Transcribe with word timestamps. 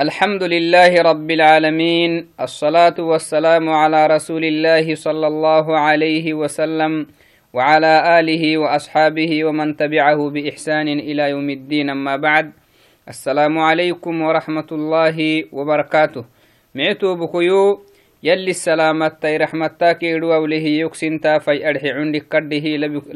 الحمد 0.00 0.42
لله 0.42 1.02
رب 1.02 1.30
العالمين 1.30 2.28
الصلاة 2.40 2.94
والسلام 2.98 3.68
على 3.68 4.06
رسول 4.06 4.44
الله 4.44 4.94
صلى 4.94 5.26
الله 5.26 5.78
عليه 5.78 6.34
وسلم 6.34 7.06
وعلى 7.52 8.20
آله 8.20 8.58
وأصحابه 8.58 9.44
ومن 9.44 9.76
تبعه 9.76 10.30
بإحسان 10.30 10.88
إلى 10.88 11.30
يوم 11.30 11.50
الدين 11.50 11.90
أما 11.90 12.16
بعد 12.16 12.52
السلام 13.08 13.58
عليكم 13.58 14.22
ورحمة 14.22 14.68
الله 14.72 15.44
وبركاته. 15.52 16.24
معتو 16.74 17.14
بكيو 17.14 17.82
يلي 18.22 18.50
السلامة 18.50 19.18
رحمتك 19.24 20.04
إدوا 20.04 20.36
وله 20.36 20.66
يكسنتا 20.86 21.38
في 21.38 21.68
أرحي 21.68 21.90
عندك 21.90 22.28
كده 22.30 22.66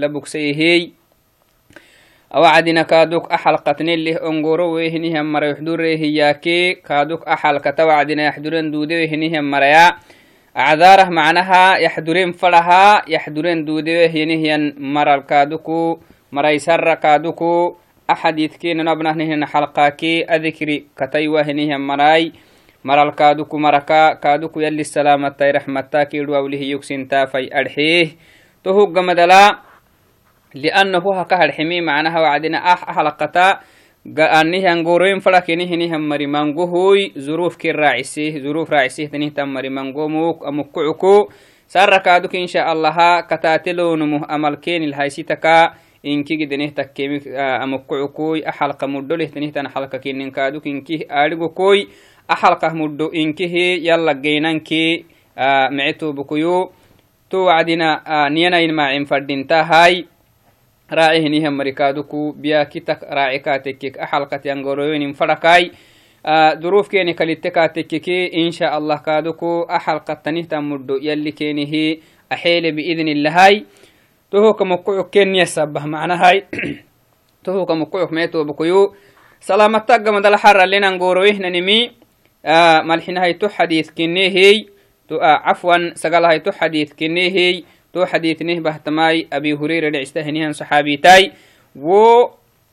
لبكسيهي. 0.03 1.02
Awacdina 2.33 2.89
kaaduk 2.89 3.29
axalqatneleh 3.29 4.17
ongoro 4.25 4.73
wehinihan 4.81 5.27
mara 5.29 5.53
yaxdurehiyaake 5.53 6.81
kaaduk 6.81 7.21
axalkata 7.29 7.85
wacdina 7.85 8.33
yaxduren 8.33 8.73
duudewehinihan 8.73 9.45
maraya 9.45 10.01
acdaarah 10.57 11.13
macnaha 11.13 11.77
yaxduren 11.85 12.33
faraha 12.33 13.05
yaxduren 13.05 13.69
duudewehinihiyan 13.69 14.81
maral 14.81 15.29
kaaduku 15.29 16.01
maraysarra 16.33 16.97
kaaduku 16.97 17.77
axadidkenanabnahnihin 18.09 19.45
xalqaake 19.45 20.25
adikri 20.25 20.89
kataiwahinihan 20.97 21.81
maray 21.81 22.33
maral 22.81 23.13
kaaduku 23.13 23.61
maraka 23.61 24.17
kaaduku 24.17 24.65
yalli 24.65 24.85
salaamatay 24.89 25.53
raxmatakeedwawlihi 25.61 26.73
yugsintaafay 26.73 27.53
adxeeh 27.53 28.17
tohuggamadala 28.65 29.69
لأنه 30.55 31.05
هكا 31.21 31.45
الحمي 31.45 31.81
معناها 31.81 32.21
وعدنا 32.21 32.59
أح 32.59 32.89
أحلقتا 32.89 33.61
أنه 34.19 34.73
أنقورين 34.73 35.19
فلكنه 35.19 35.71
نهم 35.75 36.09
مري 36.09 36.27
منقوهوي 36.27 37.13
ظروف 37.19 37.57
كي 37.57 37.71
راعسيه 37.71 38.39
ظروف 38.43 38.71
راعسيه 38.71 39.07
تنه 39.07 39.29
تمري 39.29 39.69
منقو 39.69 40.09
موك 40.09 40.47
أمكعكو 40.47 41.29
سركادك 41.69 42.37
إن 42.37 42.47
شاء 42.47 42.73
الله 42.73 43.21
كتاتلو 43.21 43.97
نمه 43.97 44.35
أمل 44.35 44.55
كين 44.55 44.83
الهايسيتكا 44.83 45.73
inki 46.03 46.35
gideneh 46.37 46.75
takkemi 46.75 47.23
amukkucukoy 47.39 48.43
axalqa 48.43 48.87
muddo 48.91 49.15
lehtenihtan 49.17 49.71
xalka 49.71 50.03
kininkaduk 50.03 50.67
inki 50.67 51.07
arigokoy 51.07 51.87
axalqah 52.27 52.75
muddo 52.75 53.11
inkihi 53.15 53.87
yalla 53.87 54.15
geynanki 54.15 55.07
mecetubukuyu 55.71 56.75
to 57.31 57.47
wacdina 57.47 58.03
niyanain 58.35 58.75
macin 58.75 59.07
fadintahay 59.07 60.05
raacihinihan 60.93 61.55
marikaaduku 61.55 62.33
biyakitak 62.37 63.01
raaci 63.17 63.39
kaatekkek 63.41 63.95
axalkat 64.05 64.45
yangoroyonin 64.45 65.15
farakai 65.15 65.73
duruuf 66.61 66.89
keni 66.89 67.15
kalitte 67.15 67.51
kaatekkeki 67.51 68.27
insha 68.45 68.71
allah 68.77 69.03
kaaduku 69.03 69.65
axalqattanihtan 69.69 70.65
muddo 70.65 70.95
yalli 71.01 71.33
kenihi 71.33 72.03
axeele 72.31 72.73
biidn 72.73 73.09
illahay 73.09 73.65
tohoka 74.31 74.65
mokoyok 74.65 75.11
keniyasabah 75.11 75.85
macnahay 75.87 76.45
tohoka 77.45 77.75
mokoyok 77.75 78.11
meetobakuyu 78.13 78.95
salaamattaggamadala 79.41 80.39
xaralenan 80.39 80.99
goroyihnanimi 80.99 81.91
malxinahayto 82.85 83.49
xadiis 83.49 83.91
kinehey 83.97 84.69
cafwan 85.09 85.93
sagalahayto 85.95 86.53
xadiis 86.53 86.95
kinehey 86.95 87.65
تو 87.93 88.05
حديثنه 88.05 88.61
بهتماي 88.61 89.27
أبي 89.33 89.53
هريرة 89.55 89.89
لعستهنها 89.89 90.53
صحابيتاي 90.53 91.33
و 91.77 92.25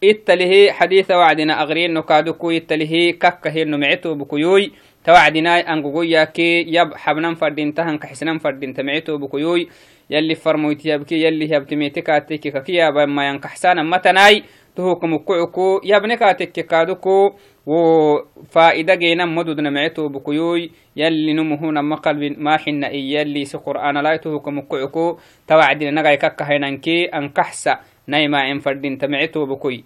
إتله 0.03 0.71
حديث 0.71 1.11
وعدنا 1.11 1.61
أغرين 1.61 1.93
نكادوكو 1.93 2.51
إتله 2.51 3.11
ككه 3.11 3.63
نمعتو 3.63 4.13
بكيوي. 4.15 4.71
توعدنا 5.05 5.73
أنقويا 5.73 6.23
كي 6.23 6.65
يب 6.67 6.93
حبنا 6.93 7.35
فردين 7.35 7.73
تهن 7.73 7.97
كحسنا 7.97 8.39
فردين 8.39 8.73
تمعتو 8.73 9.17
بكيوي. 9.17 9.69
يلي 10.09 10.35
فرمويت 10.35 10.85
يبكي 10.85 11.23
يلي 11.23 11.55
يبتميتك 11.55 12.09
أتيكي 12.09 12.51
ككيا 12.51 12.89
بما 12.89 13.29
ينكحسانا 13.29 13.83
متناي. 13.83 14.43
تهوك 14.79 15.03
مكعكو 15.03 15.81
يبنك 15.83 16.23
أتيكي 16.23 16.63
كادوكو 16.63 17.35
وفائدة 17.65 18.95
جينا 18.95 19.25
مدود 19.25 19.59
نمعتو 19.59 20.07
بكيوي 20.07 20.71
يلي 20.95 21.33
نمهونا 21.33 21.81
مقلب 21.81 22.39
ما 22.39 22.57
حنا 22.57 22.87
يلي 22.89 23.45
سقرآن 23.45 23.97
لا 23.97 24.13
يتهوك 24.13 24.47
مكعكو 24.47 25.17
توعدنا 25.47 25.91
نغاي 25.91 26.17
ككهينانكي 26.17 27.05
أنكحسا 27.05 27.79
نايما 28.07 28.39
عن 28.39 28.59
فردين 28.59 28.97
تمعتو 28.97 29.45
بكوي. 29.45 29.83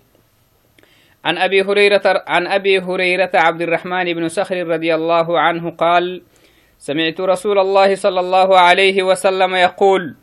عن 1.25 1.37
أبي 1.37 1.61
هريرة 1.61 2.23
عن 2.27 2.47
أبي 2.47 2.79
هريرة 2.79 3.31
عبد 3.33 3.61
الرحمن 3.61 4.13
بن 4.13 4.27
صخر 4.27 4.67
رضي 4.67 4.95
الله 4.95 5.39
عنه 5.39 5.69
قال 5.69 6.21
سمعت 6.77 7.21
رسول 7.21 7.59
الله 7.59 7.95
صلى 7.95 8.19
الله 8.19 8.59
عليه 8.59 9.03
وسلم 9.03 9.55
يقول 9.55 10.15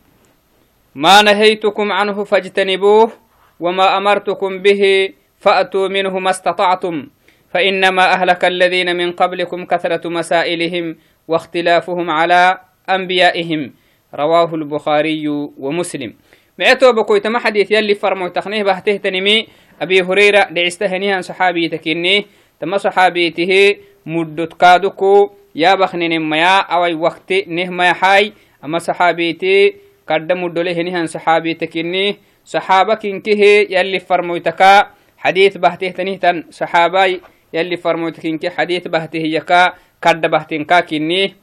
ما 0.95 1.23
نهيتكم 1.23 1.93
عنه 1.93 2.25
فاجتنبوه 2.25 3.30
وما 3.61 3.97
أمرتكم 3.97 4.59
به 4.59 5.13
فأتوا 5.39 5.89
منه 5.89 6.19
ما 6.19 6.31
استطعتم. 6.31 7.07
فإنما 7.55 8.13
أهلك 8.13 8.45
الذين 8.45 8.97
من 8.97 9.13
قبلكم 9.13 9.65
كثرة 9.65 10.09
مسائلهم 10.09 10.97
واختلافهم 11.29 12.11
على 12.11 12.59
أنبيائهم. 12.91 13.73
رواه 14.15 14.55
البخاري 14.55 15.29
ومسلم. 15.59 16.15
معتو 16.59 16.93
بكويت 16.93 17.27
ما 17.27 17.39
حديث 17.39 17.71
يلي 17.71 17.95
فرمو 17.95 18.29
تخنيه 18.29 18.63
بهته 18.63 18.97
تنمي 18.97 19.47
أبي 19.83 20.03
هريرة 20.03 20.43
دعستهنيها 20.51 21.21
صحابي 21.21 21.69
تكنيه 21.69 22.25
تما 22.61 22.79
صحابيته 22.79 23.77
مدت 24.07 24.53
كادوكو. 24.53 25.31
يا 25.55 25.75
بخنين 25.75 26.31
ميا 26.31 26.59
أوي 26.59 26.95
وقت 26.95 27.33
نه 27.47 27.71
ميا 27.71 27.93
حاي. 27.93 28.33
أما 28.65 28.79
صحابيتي 28.79 29.75
قد 30.09 30.33
مدله 30.33 30.73
هنيهن 30.73 31.07
صحابي 31.07 31.55
تكنيه 31.55 32.17
saxaaba 32.53 32.99
kinkehe 32.99 33.71
yalli 33.71 34.01
farmoytaka 34.03 34.91
xadiid 35.23 35.55
bahtehtanihtan 35.63 36.51
saxaabai 36.51 37.23
yalli 37.55 37.77
farmoyta 37.77 38.19
kinke 38.25 38.51
xadiid 38.51 38.91
bahtehiyaka 38.91 39.79
kadda 40.01 40.29
bahtenka 40.29 40.83
kinni. 40.83 41.35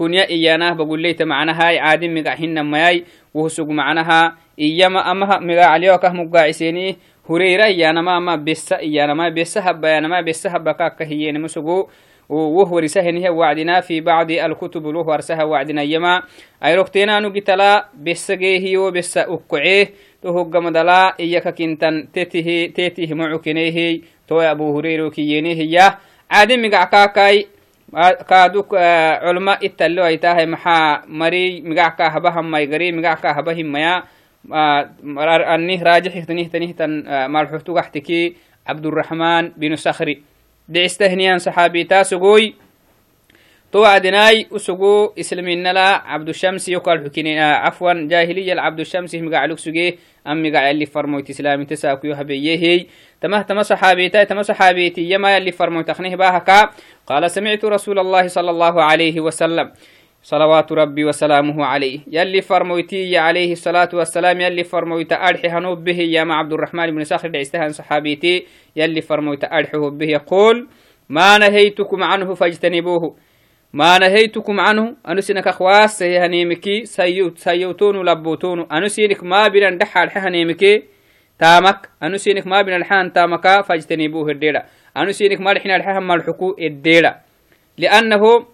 كنيا 0.00 0.28
إيانا 0.30 0.74
بقول 0.74 1.02
لي 1.02 1.16
معنا 1.20 1.52
هاي 1.60 1.78
عادم 1.78 2.14
مقاحين 2.14 2.60
ماي 2.60 3.04
وسوق 3.34 3.68
معناها 3.68 4.36
إياما 4.58 5.10
أما 5.10 5.38
مقا 5.38 5.64
عليو 5.64 5.98
كه 5.98 6.12
مقاعسيني 6.12 6.96
هريرة 7.30 7.64
إيانا 7.64 8.00
ما 8.00 8.18
ما 8.18 8.36
بس 8.36 8.72
إيانا 8.72 9.14
ما 9.14 9.28
بس 9.28 9.58
هبا 9.58 9.88
إيانا 9.88 10.08
ما 10.08 10.20
بس 10.20 10.46
هبا 10.46 10.72
كاك 10.72 11.02
هي 11.02 11.32
نمسقو 11.32 11.88
وهو 12.28 12.78
رسهن 12.78 13.28
وعدنا 13.28 13.80
في 13.80 14.00
بعض 14.00 14.30
الكتب 14.30 14.86
له 14.86 15.00
ورسها 15.00 15.44
وعدنا 15.44 15.82
يما 15.82 16.22
أي 16.64 16.74
ركتنا 16.74 17.20
نقتلا 17.20 17.88
بس 17.94 18.30
أكعيه 18.30 19.88
تهج 20.22 20.56
مدلا 20.56 21.16
إياك 21.20 21.48
كنتن 21.48 22.08
تته 22.12 22.72
تته 22.76 23.14
معكنيه 23.14 24.00
تو 24.28 24.40
أبو 24.40 24.78
هريرة 24.78 25.08
كيينيه 25.08 25.60
يا 25.76 25.98
عادم 26.30 26.62
مقعكاكاي 26.66 27.46
kaaduk 28.30 28.70
culma 29.24 29.54
ittalo 29.60 30.02
aitahay 30.06 30.46
maxaa 30.46 31.02
mari 31.08 31.62
migacka 31.62 32.10
habaham 32.10 32.46
maygari 32.46 32.92
migacka 32.92 33.34
habahimaya 33.34 34.02
anih 35.54 35.80
raajixihtanihtanihtan 35.82 36.92
malxuhtugaxtiki 37.34 38.36
cabdurahman 38.66 39.52
binu 39.58 39.76
sakhri 39.76 40.22
dhicistahniyan 40.70 41.40
saxaabitaa 41.42 42.04
sugoy 42.04 42.54
تو 43.72 43.78
وعدناي 43.78 44.46
أسقو 44.56 45.12
إسلامنا 45.20 45.72
لا 45.72 45.88
عبد 45.88 46.28
الشمس 46.28 46.68
يقال 46.68 47.04
حكينا 47.04 47.54
عفوا 47.54 47.92
جاهلية 47.92 48.60
عبد 48.60 48.80
الشمس 48.80 49.14
مقع 49.14 49.54
سجي 49.54 49.98
أم 50.26 50.42
مقع 50.42 50.70
اللي 50.70 50.86
فرموت 50.86 51.30
إسلامي 51.30 51.64
تساكو 51.64 52.06
يهبيه 52.06 52.86
تمه 53.20 53.42
تم 53.42 53.62
صحابيتي 53.62 54.24
تم 54.24 54.42
صحابيتي 54.42 55.10
يما 55.10 55.36
اللي 55.36 55.52
فرموت 55.52 55.88
تخنيه 55.88 56.16
باهكا. 56.16 56.70
قال 57.06 57.30
سمعت 57.30 57.64
رسول 57.64 57.98
الله 57.98 58.26
صلى 58.26 58.50
الله 58.50 58.82
عليه 58.82 59.20
وسلم 59.20 59.72
صلوات 60.22 60.72
ربي 60.72 61.04
وسلامه 61.04 61.64
عليه 61.64 62.00
يلي 62.12 62.40
فرمويتي 62.40 63.18
عليه 63.18 63.52
الصلاة 63.52 63.88
والسلام 63.92 64.40
يلي 64.40 64.64
فرمويت 64.64 65.12
أرحي 65.12 65.48
هنوب 65.48 65.84
به 65.84 65.98
يا 66.00 66.24
مع 66.24 66.38
عبد 66.38 66.52
الرحمن 66.52 66.90
بن 66.90 67.04
صخر 67.04 67.28
دعستهن 67.28 67.68
صحابيتي 67.68 68.46
يلي 68.76 69.00
فرمويت 69.00 69.44
أرحيه 69.44 69.78
به. 69.78 70.06
يقول 70.06 70.68
ما 71.08 71.38
نهيتكم 71.38 72.02
عنه 72.02 72.34
فاجتنبوه. 72.34 73.29
ما 73.72 73.98
نهيتكم 73.98 74.60
عنه. 74.60 74.94
أنسينك 75.08 75.46
أخواس 75.46 76.02
هنيمكي 76.02 76.84
سيوت 76.84 77.38
سيوتون 77.38 78.08
لبوتون 78.08 78.66
أنسينك 78.72 79.24
ما 79.24 79.48
بين 79.48 79.78
دحال 79.78 80.10
هنيمكي 80.14 80.82
تامك. 81.38 81.88
أنسينك 82.02 82.46
ما 82.46 82.62
بين 82.62 82.76
الحان 82.76 83.12
تامك 83.12 83.60
فاجتنبوه 83.60 84.30
الديرة. 84.30 84.64
أنسينك 84.96 85.40
ما 85.40 85.50
لحنا 85.50 85.76
الحان 85.76 86.02
مالحكو 86.02 86.56
الديرة. 86.58 87.16
لأنه 87.78 88.46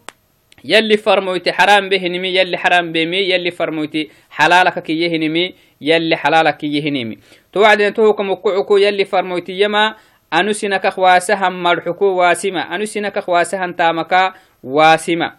يلي 0.65 0.97
فرمويتي 0.97 1.53
حرام 1.53 1.89
بهنمي 1.89 2.29
يلي 2.29 2.57
حرام 2.57 2.93
بمي 2.93 3.17
يلي 3.17 3.51
فرمويتي 3.51 4.11
حلالك 4.31 4.79
كي 4.79 5.01
يهنمي 5.01 5.55
يلي 5.81 6.17
حلالك 6.17 6.57
كي 6.57 6.67
يهنمي 6.67 7.19
توعدين 7.53 7.95
توكم 7.95 8.31
وقعكو 8.31 8.77
يلي 8.77 9.05
فرمويتي 9.05 9.61
يما. 9.61 9.95
أنسينك 10.33 10.87
أخواسها 10.87 11.49
مرحكو 11.49 12.05
واسمة. 12.05 12.75
أنسينك 12.75 13.17
أخواسها 13.19 13.75
تامكا. 13.79 14.35
واسمة. 14.62 15.32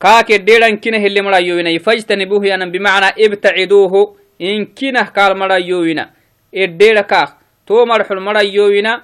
كاك 0.00 0.30
الديران 0.30 0.76
كنه 0.76 1.06
اللي 1.06 1.20
مرا 1.20 1.36
يوينا 1.36 1.78
فاجتنبوه 1.78 2.46
يعني 2.46 2.70
بمعنى 2.70 3.06
إبتعدوه. 3.18 4.16
إن 4.40 4.64
كنه 4.64 5.02
قال 5.02 5.38
مرا 5.38 5.54
يوينا 5.54 6.10
الديرا 6.56 7.00
كاك 7.00 7.28
تو 7.66 7.84
مرحل 7.84 8.20
مرا 8.20 8.40
يوينا 8.40 9.02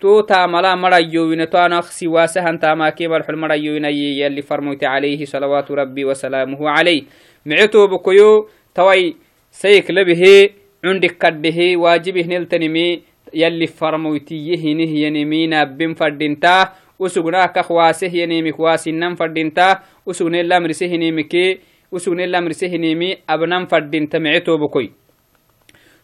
تو 0.00 0.20
تاملا 0.20 0.74
مرا 0.74 0.96
يوينا 0.96 1.44
تو 1.44 1.58
أنا 1.58 1.80
سواسها 1.80 2.56
تاماكي 2.56 3.08
مرحل 3.08 3.36
مرا 3.36 3.54
يوينا 3.54 3.88
يلي 3.88 4.42
فرموت 4.42 4.84
عليه 4.84 5.24
صلوات 5.24 5.70
ربي 5.70 6.04
وسلامه 6.04 6.70
عليه. 6.70 7.02
معتو 7.46 7.86
بكيو. 7.86 8.48
توي 8.74 9.16
سيك 9.50 9.90
لبه 9.90 10.50
عندك 10.84 11.16
كده 11.16 11.76
واجبه 11.76 12.22
نلتنمي. 12.22 13.02
يلي 13.34 13.66
فرموتيه 13.66 14.74
نهي 14.74 15.10
نمينا 15.10 15.64
بن 15.64 15.94
فردنتاه 15.94 16.72
usugna 17.00 17.48
kakwasehiyanimik 17.48 18.58
waasinan 18.58 19.16
fadinta 19.16 19.80
usugne 20.06 20.42
lamrisehinimike 20.42 21.60
usugne 21.92 22.26
lamrisehinimi 22.26 23.18
abnan 23.26 23.66
fadinta 23.66 24.20
mice 24.20 24.40
tobokoy 24.40 24.88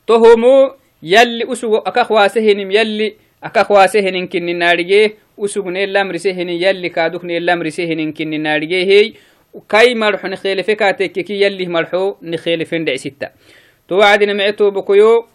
tohomo 0.07 0.75
yalli 1.03 1.45
usugo 1.45 1.79
akakwasehinim 1.79 2.71
yalli 2.71 3.17
akakwasehenin 3.43 4.29
kinninarige 4.29 5.17
usugne 5.39 5.87
lamrisehini 5.87 6.63
yalli 6.63 6.91
kadukne 6.91 7.41
lamrisehinin 7.41 8.13
kinninarigehey 8.13 9.13
kai 9.67 9.95
marxo 9.95 10.29
nikhelefe 10.29 10.77
katekeki 10.77 11.41
yalli 11.41 11.67
marxo 11.67 12.17
nikhelefen 12.23 12.85
dhecsitta 12.85 13.31
wacdina 13.91 14.35
mice 14.35 14.53
tobokoyo 14.53 15.29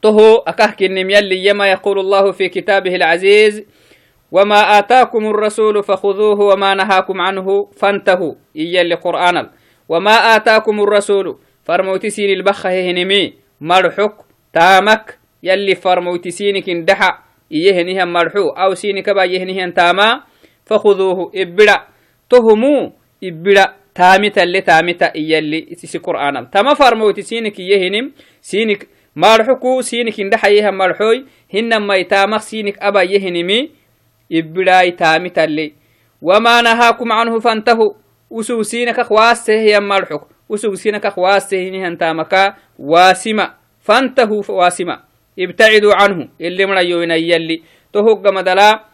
toho 0.00 0.42
akahkinim 0.46 1.10
yalli 1.10 1.46
yama 1.46 1.66
yaqulu 1.68 2.00
allahu 2.00 2.32
fi 2.32 2.50
kitabihi 2.50 2.96
العزيز 2.96 3.62
وما 4.32 4.78
آتاكم 4.78 5.26
الرسول 5.26 5.82
فخذوه 5.82 6.40
وما 6.40 6.74
نهاكم 6.74 7.20
عنه 7.20 7.46
فانتهوا. 7.76 8.34
إيا 8.56 8.82
لقرآن 8.82 9.50
وما 9.88 10.36
آتاكم 10.36 10.80
الرسول. 10.80 11.38
فرموتسين 11.64 12.30
البخه 12.30 12.90
هنمي 12.90 13.32
مرحك 13.60 14.14
تامك. 14.52 15.18
يلي 15.42 15.74
فرموتسينك 15.74 16.68
اندحى 16.68 17.10
إيهنها 17.52 18.04
مرحو 18.04 18.48
أو 18.48 18.74
سينك 18.74 19.10
با 19.10 19.24
يهنها 19.24 19.70
تاما. 19.70 20.20
فخذوه 20.66 21.30
إبدا 21.34 21.76
تهمو 22.30 22.92
إبدا 23.24 23.66
تامتا 23.94 24.42
اللي 24.42 24.60
تامتا 24.60 25.14
إيا 25.14 25.38
اللي 25.38 25.74
سي 25.74 25.98
قرآن 25.98 26.50
تما 26.50 26.74
فرموتسينك 26.74 27.60
يهنم 27.60 28.12
سينك 28.40 28.88
مرحكو 29.16 29.80
سينك 29.80 30.20
اندحى 30.20 30.56
يها 30.56 30.70
مرحوي. 30.70 31.24
هنما 31.54 31.96
يتامك 31.96 32.40
سينك 32.40 32.78
أبا 32.78 33.02
يهنمي 33.02 33.83
إبلاي 34.32 34.90
تامي 34.90 35.30
تلي. 35.30 35.72
وما 36.22 36.62
نهاكم 36.62 37.12
عنه 37.12 37.40
فانتهوا. 37.40 37.92
وسوسينك 38.30 39.00
خواسه 39.00 39.52
يمالحك 39.52 40.20
وسوسينك 40.48 41.06
خواسه 41.06 41.68
نهن 41.68 41.98
تامكا 41.98 42.54
واسمة. 42.78 43.50
فانتهوا 43.80 44.42
واسمة 44.48 45.00
ابتعدوا 45.38 45.94
عنه. 45.94 46.28
اللي 46.40 46.66
من 46.66 46.76
يوين 46.76 47.10
يلي 47.10 47.62
تهوك 47.92 48.26
مدلا. 48.26 48.84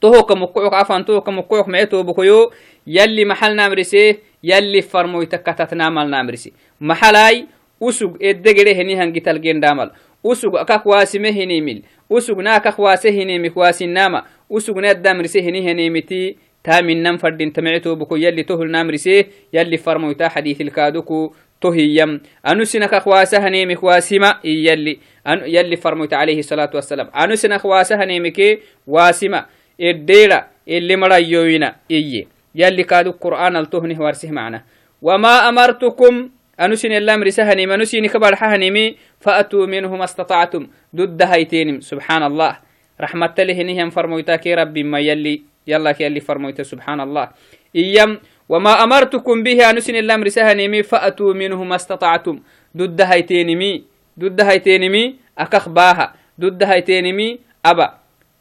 تهوك 0.00 0.32
مقعوك 0.32 0.74
عفان 0.74 1.04
تهوك 1.04 1.28
مقعوك 1.28 1.68
معتو 1.68 2.02
بكيو 2.02 2.50
يلي 2.86 3.24
محل 3.24 3.56
نامرسيه 3.56 4.18
يلي 4.44 4.82
فرمو 4.82 5.22
يتكتت 5.22 5.74
نامل 5.74 6.10
نامرسي. 6.10 6.52
محلاي. 6.80 7.46
usug 7.80 8.18
eddegere 8.18 8.74
henihan 8.74 9.12
gitalgendaamal 9.14 9.94
usug 10.24 10.58
akak 10.58 10.82
waasime 10.86 11.30
hinimil 11.30 11.82
usugna 12.10 12.58
akak 12.58 12.78
waase 12.78 13.10
hinimik 13.10 13.56
waasinama 13.56 14.26
usugna 14.50 14.90
addamrise 14.90 15.40
hini 15.40 15.62
henimiti 15.62 16.38
taminan 16.62 17.18
fadin 17.18 17.52
tamictobuko 17.52 18.16
yalli 18.16 18.44
tohulnamrise 18.44 19.26
yalli 19.52 19.78
farmoyta 19.78 20.28
xadiisilkaaduku 20.30 21.34
tohiyam 21.60 22.20
anusinakak 22.42 23.06
waasa 23.06 23.40
hanimik 23.40 23.82
waasima 23.82 24.38
iyalli 24.42 25.00
yalli 25.46 25.76
farmoyta 25.76 26.18
alayhi 26.18 26.42
salaatu 26.42 26.76
wassalam 26.76 27.08
anusinak 27.12 27.64
waasa 27.64 27.96
hanimike 27.96 28.58
waasima 28.86 29.46
eddeera 29.78 30.48
اللي 30.68 30.96
مريوينا 30.96 31.76
إيه 31.90 32.26
يلي 32.54 32.84
كادو 32.84 33.10
قرآن 33.10 33.56
التهنه 33.56 34.00
وارسه 34.00 34.30
معنا 34.30 34.62
وما 35.02 35.48
أمرتكم 35.48 36.28
أنسين 36.60 36.92
اللام 36.92 37.22
رسهني 37.22 37.66
منسين 37.66 38.06
كبر 38.06 38.36
حهنمي 38.36 38.96
فأتوا 39.20 39.66
منه 39.66 39.96
ما 39.96 40.04
استطعتم 40.04 40.66
ضد 40.96 41.22
هيتينم 41.22 41.80
سبحان 41.80 42.22
الله 42.22 42.67
رحمة 43.00 43.34
له 43.38 43.62
نهم 43.62 43.90
فرمويتا 43.90 44.36
كي 44.36 44.54
ربي 44.54 44.82
ما 44.82 44.98
يلي 44.98 45.42
يلا 45.66 45.94
يلي 46.00 46.20
فرمويتا 46.20 46.62
سبحان 46.62 47.00
الله 47.00 47.28
إيام 47.76 48.18
وما 48.48 48.84
أمرتكم 48.84 49.42
به 49.42 49.70
أنسين 49.70 49.96
اللام 49.96 50.24
رسهنمي 50.24 50.82
فأتوا 50.82 51.34
منه 51.34 51.64
ما 51.64 51.76
استطعتم. 51.76 52.40
ضد 52.76 53.00
هيتينمي 53.00 53.84
ضد 54.18 54.40
هيتينمي 54.40 55.04
أكخ 55.38 55.68
باها. 55.68 56.14
ضد 56.40 56.62
هيتينمي 56.62 57.38
أبا. 57.66 57.88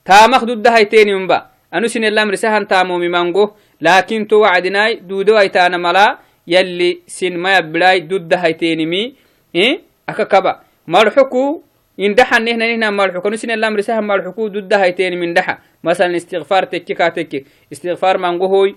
تامخ 0.05 0.43
ضد 0.43 0.67
هيتينم 0.67 1.27
با 1.27 1.51
أنسين 1.73 2.05
اللام 2.05 2.31
رسهن 2.31 2.67
تامو 2.67 2.97
ممانغو 2.97 3.51
لكن 3.81 4.27
تو 4.27 4.35
وعدناي 4.41 4.95
دودو 5.03 5.37
أيتانا 5.37 5.77
ملا 5.77 6.17
يلي 6.47 6.99
سن 7.07 7.37
ما 7.37 7.57
يبلاي 7.57 7.99
ضد 8.07 8.33
هيتينمي 8.33 9.13
إيه؟ 9.55 9.81
أككبا 10.09 10.59
مرحكو 10.87 11.61
إن 11.99 12.15
دحا 12.15 12.39
نهنا 12.39 12.67
نهنا 12.67 12.89
مرحكو 12.89 13.29
نسين 13.29 13.51
الأمر 13.51 13.81
سهم 13.81 14.07
مرحكو 14.07 14.47
ضد 14.47 14.73
هيتين 14.73 15.19
من 15.19 15.33
دحا. 15.33 15.57
مثلا 15.83 16.15
استغفار 16.15 16.63
تكي 16.63 16.93
كاتكي 16.93 17.45
استغفار 17.71 18.17
منغوهوي 18.17 18.75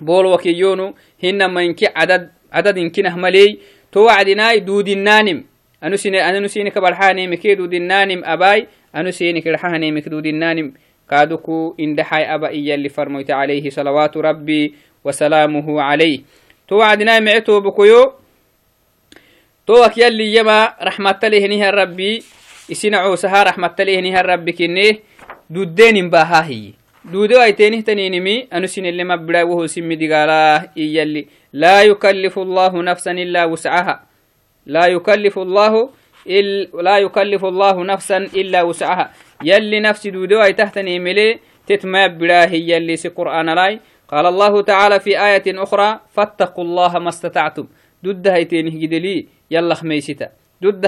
بول 0.00 0.26
وكيونو 0.26 0.94
هنا 1.24 1.46
ما 1.46 1.62
ينكي 1.62 1.86
عدد 1.96 2.30
عدد 2.52 2.76
يمكن 2.76 3.04
ملي 3.20 3.58
توعدناي 3.92 4.60
دود 4.60 4.88
النانم 4.88 5.44
أنو 5.84 5.96
سين 5.96 6.14
أنا 6.14 6.40
نسينك 6.40 6.78
بالحاني 6.78 7.26
مكي 7.26 7.54
دود 7.54 7.74
النانم 7.74 8.22
أباي. 8.24 8.66
أنو 8.96 9.10
سينك 9.10 9.48
الحاني 9.48 9.92
مكي 9.92 10.10
دود 10.10 10.26
النانم 10.26 10.72
كادوكو 11.10 11.74
إن 11.80 11.94
دحاي 11.94 12.34
أبا 12.34 12.48
إيا 12.48 12.74
اللي 12.74 12.88
فرميت 12.88 13.30
عليه. 13.30 13.70
صلوات 13.70 14.16
ايتينه 27.42 27.80
تنينمي 27.80 28.46
أنو 28.52 28.66
سن 28.66 28.86
اللي 28.86 29.04
مبدا 29.04 29.42
وهو 29.42 29.66
سمي 29.66 29.96
دقالا 29.96 30.70
يلي 30.76 31.26
لا 31.52 31.82
يكلف 31.82 32.38
الله 32.38 32.82
نفسا 32.82 33.10
إلا 33.10 33.44
وسعها 33.44 34.06
لا 34.66 34.86
يكلف 34.86 35.38
الله 35.38 35.90
إل 36.26 36.68
لا 36.84 36.98
يكلف 36.98 37.44
الله 37.44 37.84
نفسا 37.84 38.16
إلا 38.16 38.62
وسعها 38.62 39.12
يلي 39.42 39.80
نفس 39.80 40.06
دودو 40.06 40.42
اي 40.42 40.52
تحتني 40.52 40.98
ملي 40.98 41.38
تتما 41.66 42.06
بلا 42.06 42.50
هي 42.50 42.70
يلي 42.70 42.96
سي 42.96 43.08
قرآن 43.08 43.54
لاي 43.54 43.80
قال 44.08 44.26
الله 44.26 44.62
تعالى 44.62 45.00
في 45.00 45.26
آية 45.26 45.42
أخرى 45.46 46.00
فاتقوا 46.12 46.64
الله 46.64 46.98
ما 46.98 47.08
استطعتم 47.08 47.66
ضد 48.04 48.28
هيتينه 48.28 48.70
جدلي 48.70 49.26
يلا 49.50 49.74
خميستا 49.74 50.28
ضد 50.62 50.86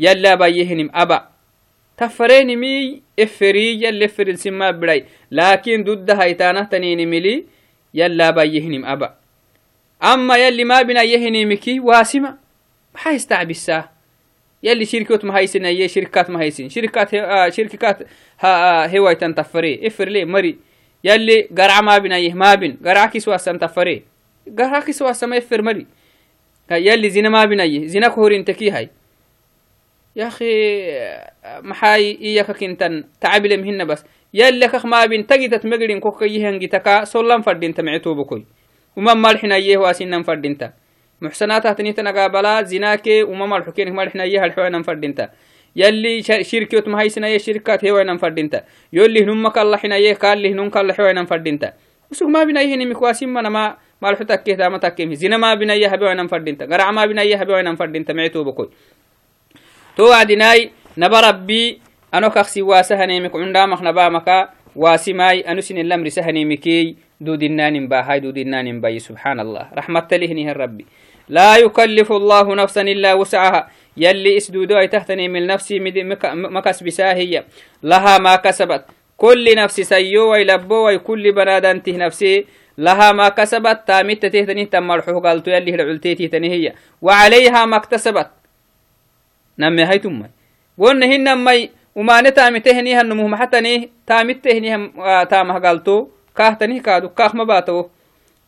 يلا 0.00 0.34
بايهنم 0.34 0.90
أبا 0.94 1.28
تفرينمي 2.00 3.02
افري 3.20 3.82
يلي 3.84 4.08
فريل 4.08 4.38
سما 4.38 4.70
براي 4.70 5.04
لكن 5.30 5.84
ضد 5.84 6.10
هيتانه 6.10 6.62
تنيني 6.64 7.06
ملي 7.06 7.44
يلا 7.94 8.30
بيهنم 8.30 8.84
أبا 8.84 9.14
أما 10.02 10.36
يلي 10.36 10.64
ما 10.64 10.82
بنا 10.82 11.02
يهنمكي 11.02 11.80
واسمة 11.80 12.36
ما 12.94 13.12
يستعبساه 13.12 13.84
يلي 14.62 14.84
شركات 14.84 15.24
ما 15.24 15.38
هيسن 15.38 15.64
أي 15.64 15.88
شركات 15.88 16.30
ما 16.30 16.42
هيسن 16.42 16.68
شركات 16.68 17.14
آه 17.14 17.48
شركات 17.48 17.98
ها 18.40 18.84
آه 18.84 18.86
هواي 18.86 19.14
تنتفري 19.14 19.86
افر 19.86 20.08
لي 20.08 20.24
مري 20.24 20.56
يلي 21.04 21.48
قرع 21.58 21.80
ما 21.80 21.98
بنا 21.98 22.16
يه 22.18 22.34
ما 22.34 22.54
بين 22.54 22.78
قرع 22.84 23.06
كسوا 23.06 23.36
سنتفري 23.36 24.02
قرع 24.58 24.80
كسوا 24.80 25.12
سما 25.12 25.38
افر 25.38 25.62
مري 25.62 25.86
يلي 26.70 27.10
زنا 27.10 27.28
ما 27.28 27.44
بنا 27.44 27.64
يه 27.64 27.86
زنا 27.86 28.08
كهورين 28.08 28.44
تكي 28.44 28.70
هاي 28.70 28.90
يا 30.16 30.26
أخي 30.26 30.52
محاي 31.62 32.18
إياك 32.22 32.50
كنتن. 32.50 33.04
تعبل 33.20 33.60
مهن 33.60 33.84
بس. 33.84 34.04
يلي 34.34 34.68
كخ 34.68 34.86
ما 34.86 35.06
بين 35.06 35.26
تجدت 35.26 35.66
مقرين 35.66 36.00
كوكا 36.00 36.24
يهنجي 36.24 36.66
تكا 36.66 37.04
سولان 37.04 37.42
فردين 37.42 37.74
تمعتو 37.74 38.14
بكوي 38.14 38.44
وما 38.96 39.14
مالحنا 39.14 39.56
يه 39.56 39.78
واسنن 39.78 40.22
فردين 40.22 40.58
تا. 40.58 40.72
محسناتها 41.20 41.72
تنيت 41.72 42.00
نقابلا 42.00 42.62
زناكي 42.62 43.22
وما 43.22 43.46
مالحكين 43.46 43.92
مالحنا 43.92 44.24
يه 44.24 44.44
الحوانا 44.44 44.82
فردين 44.82 45.14
تا. 45.14 45.30
يلي 45.76 46.22
شركة 46.22 46.90
ما 46.90 47.02
هيسنا 47.02 47.28
يه 47.28 47.38
شركات 47.38 47.84
هوانا 47.84 48.16
فردين 48.16 48.50
تا. 48.50 48.64
يلي 48.92 49.24
هنمك 49.24 49.58
الله 49.58 49.76
حنا 49.76 49.96
يه 49.96 50.14
قال 50.14 50.38
لي 50.38 50.52
هنمك 50.52 50.76
الله 50.76 50.94
حوانا 50.94 51.24
فردين 51.24 51.58
تا. 51.58 51.72
وسوق 52.10 52.28
ما 52.28 52.44
بنا 52.44 52.62
يهني 52.62 52.86
مكواسين 52.86 53.28
ما 53.28 53.48
ما 53.48 53.76
مالحو 54.02 54.24
تكيه 54.24 54.54
تاما 54.54 54.78
تكيه. 54.78 55.14
زنا 55.14 55.36
ما 55.36 55.54
بنا 55.54 55.74
يه 55.74 55.88
هبوانا 55.88 56.26
فردين 56.26 56.56
تا. 56.56 56.66
قرع 56.66 56.90
ما 56.90 57.06
بنا 57.06 57.22
يه 57.22 57.36
هبوانا 57.36 57.76
فردين 57.76 58.04
تا. 58.04 58.12
معتو 58.12 58.44
بكوي 58.44 58.70
تو 60.00 60.08
وعدناي 60.08 60.70
نبا 60.96 61.20
ربي 61.20 61.78
أنو 62.14 62.30
كخسي 62.30 62.62
واسهنيمك 62.62 63.36
عندامك 63.36 63.82
نبامك 63.82 64.48
واسماي 64.76 65.40
أنو 65.40 65.60
سن 65.60 65.78
الأمر 65.78 66.08
سهنيمكي 66.08 66.96
دود 67.20 67.42
النان 67.42 67.88
با 67.88 68.00
هاي 68.00 68.20
دود 68.20 68.38
النان 68.38 68.80
باي 68.80 68.98
سبحان 68.98 69.40
الله 69.40 69.68
رحمة 69.76 70.08
لهنه 70.12 70.50
الربي 70.50 70.86
لا 71.28 71.56
يكلف 71.56 72.12
الله 72.12 72.54
نفسا 72.54 72.80
إلا 72.80 73.14
وسعها. 73.14 73.68
يلي 73.96 74.36
اسدودو 74.36 74.78
أي 74.78 74.88
تحتني 74.88 75.28
من 75.28 75.46
نفسي 75.46 75.78
مكس 76.34 76.82
بساهية 76.82 77.44
لها 77.82 78.18
ما 78.18 78.36
كسبت. 78.36 78.84
كل 79.16 79.56
نفس 79.56 79.80
سيو 79.80 80.32
ويلبو 80.32 80.90
وكل 80.90 81.32
بنادنته 81.32 81.96
نفسي. 81.96 82.46
لها 82.78 83.12
ما 83.12 83.28
كسبت. 83.28 83.78
تامت 83.86 84.26
تهتني 84.26 84.64
تم 84.64 84.92
الحقوق 84.92 85.26
قالتو 85.26 85.50
يلي 85.50 85.74
العلتيتي 85.74 86.28
تنهي 86.28 86.72
وعليها 87.02 87.64
ما 87.64 87.76
اكتسبت. 87.76 88.39
نمي 89.60 89.82
هاي 89.84 89.98
تمي. 89.98 90.28
ون 90.78 91.02
هن 91.02 91.28
مي 91.44 91.70
وما 91.94 92.20
نتامي 92.20 92.60
تهني 92.60 92.94
هنمو 93.00 93.28
محتني 93.28 93.90
تامي 94.06 94.34
تهني 94.34 94.74
هم 94.74 94.92
تامه 95.30 95.58
قالتو 95.58 96.08
كاه 96.36 96.52
تني 96.60 96.80
كادو 96.80 97.08
كاه 97.08 97.30
ما 97.34 97.44
باتو. 97.44 97.88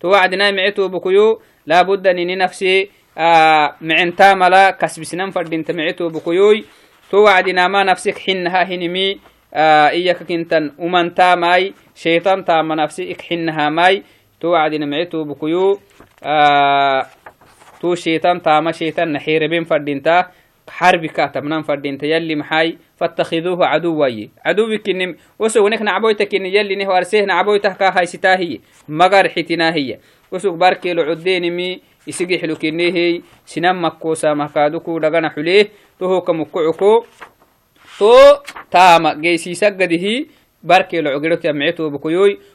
تو 0.01 0.09
وعدنا 0.09 0.51
معتو 0.51 0.89
بكيو 0.89 1.41
لابد 1.67 2.07
أن 2.07 2.39
نفسي 2.39 2.91
آه 3.19 3.75
معن 3.81 4.17
تاملا 4.17 4.71
كسب 4.71 5.05
سنن 5.05 5.31
فردين 5.31 5.65
تمعتو 5.65 6.09
بكيوي. 6.09 6.65
تو 7.11 7.19
وعدنا 7.25 7.69
ما 7.69 7.85
نفسك 7.85 8.19
حنها 8.19 8.63
هنمي 8.63 9.21
آه 9.55 9.89
إياك 9.89 10.23
كنتن 10.23 10.73
ومن 10.79 11.15
تاماي 11.15 11.75
شيطان 11.95 12.45
تام 12.45 12.73
نفسي 12.73 13.13
إكحنها 13.13 13.69
ماي. 13.69 14.03
تو 14.41 14.49
وعدنا 14.49 14.87
معتو 14.87 15.25
بكيو 15.25 15.81
آه 16.23 17.07
تو 17.81 17.95
شيطان 17.95 18.43
تام 18.43 18.73
شيطان 18.73 19.13
نحير 19.13 19.47
بين 19.47 19.65
فردين 19.65 20.03
تا. 20.03 20.31
حرب 20.71 21.07
كاتمنان 21.07 21.63
فردين 21.63 21.99
يلي 22.03 22.35
محاي 22.35 22.79
فاتخذوه 22.97 23.67
عدوي 23.67 24.31
عدو 24.45 24.79
كنم 24.79 25.17
وسو 25.39 25.65
ونك 25.65 25.83
نعبويتك 25.83 26.35
إن 26.35 26.47
يلي 26.47 26.77
نه 26.77 26.89
وارسيه 26.89 27.25
نعبويته 27.25 27.73
كا 27.73 27.99
هاي 27.99 28.07
ستاهي. 28.07 28.61
مغار 28.89 29.29
حتنا 29.29 29.75
هي. 29.75 29.99
وسو 30.33 30.57
باركي 30.57 30.95
لعدين 30.95 31.57
مي 31.57 31.83
كنيه 32.63 33.21
سنام 33.47 33.85
مكوسا 33.85 34.35
مكادوكو 34.35 34.99
دغنا 34.99 35.29
حليه. 35.29 35.69
تو 35.99 36.21
كمكعكو 36.21 37.05
تو 37.99 38.15
تاما 38.71 39.15
جيسي 39.15 39.55
سقده 39.55 40.27
barke 40.63 41.03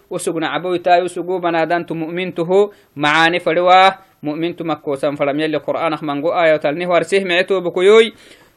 usugna 0.09 0.47
caboytaay 0.53 1.03
usugu 1.03 1.39
banadantu 1.39 1.95
mu'mintuhu 1.95 2.73
macaani 2.95 3.39
fadhiwah 3.39 3.99
مؤمنت 4.23 4.61
مكوسا 4.61 5.15
فلم 5.15 5.39
يلي 5.39 5.57
قرآن 5.57 5.97
من 6.01 6.21
قو 6.21 6.29
آية 6.29 6.57
تلنه 6.57 6.89
وارسيه 6.89 7.23
معتو 7.23 7.59
بكيوي 7.59 8.13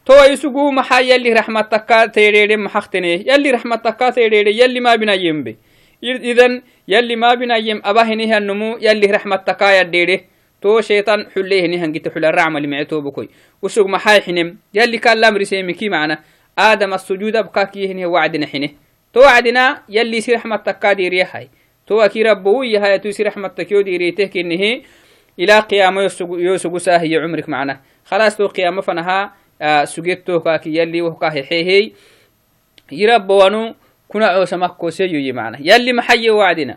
تو 0.06 0.14
يسقو 0.14 0.70
محايا 0.70 1.14
يلي 1.14 1.32
رحمة 1.32 1.60
تكا 1.60 2.06
تيريري 2.06 2.56
محاختنيه 2.56 3.32
يلي 3.32 3.50
رحمة 3.50 3.76
تكا 3.76 4.10
تيريري 4.10 4.58
يلي 4.58 4.80
ما 4.80 4.96
بنا 4.96 5.14
يمبي 5.14 5.56
إذن 6.04 6.62
يلي 6.88 7.16
ما 7.16 7.34
بنا 7.34 7.56
يم 7.56 7.80
أباهنيه 7.84 8.38
النمو 8.38 8.78
يلي 8.80 9.06
رحمة 9.06 9.56
يا 9.60 9.80
يديري 9.80 10.24
تو 10.62 10.80
شيطان 10.80 11.26
حليه 11.34 11.66
نهان 11.66 11.92
جيت 11.92 12.08
حل 12.08 12.24
الرعم 12.24 12.56
اللي 12.56 12.68
معتو 12.68 13.00
بكوي 13.00 13.28
وسوق 13.62 13.86
محاي 13.86 14.20
حنم 14.20 14.56
يلي 14.74 14.98
كان 14.98 15.18
لامر 15.18 15.42
سيمكي 15.42 15.88
معنا 15.88 16.18
آدم 16.58 16.94
السجود 16.94 17.36
بقاكي 17.36 17.92
هنه 17.92 18.06
وعدنا 18.06 18.46
حنه 18.46 18.68
تو 19.12 19.20
وعدنا 19.20 19.82
يلي 19.88 20.20
سي 20.20 20.32
رحمة 20.32 20.56
تكا 20.56 20.92
ديريه 20.92 21.28
هاي 21.32 21.48
تو 21.86 22.00
أكي 22.00 22.22
ربوه 22.22 22.66
يهاي 22.66 22.98
تو 22.98 23.10
سي 23.10 23.22
رحمة 23.22 23.48
تكيو 23.48 23.80
ديريته 23.80 24.24
كنهي 24.24 24.82
إلى 25.38 25.60
قيامة 25.60 26.10
يوسقو 26.20 26.78
ساهي 26.78 27.16
عمرك 27.16 27.48
معنا. 27.48 27.80
خلاص 28.04 28.36
تو 28.36 28.46
قيامة 28.46 28.80
فنها 28.80 29.32
آه 29.62 29.84
سجدتو 29.84 30.40
كاكي 30.40 30.76
يلي 30.76 31.02
وكا 31.02 31.28
هي 31.32 31.92
يربو 32.92 33.44
ونو 33.44 33.74
كنا 34.08 34.26
عوسى 34.26 34.56
مكو 34.56 34.90
سيو 34.90 35.34
معنا. 35.34 35.58
يلي 35.60 35.92
محي 35.92 36.30
وعدنا. 36.30 36.76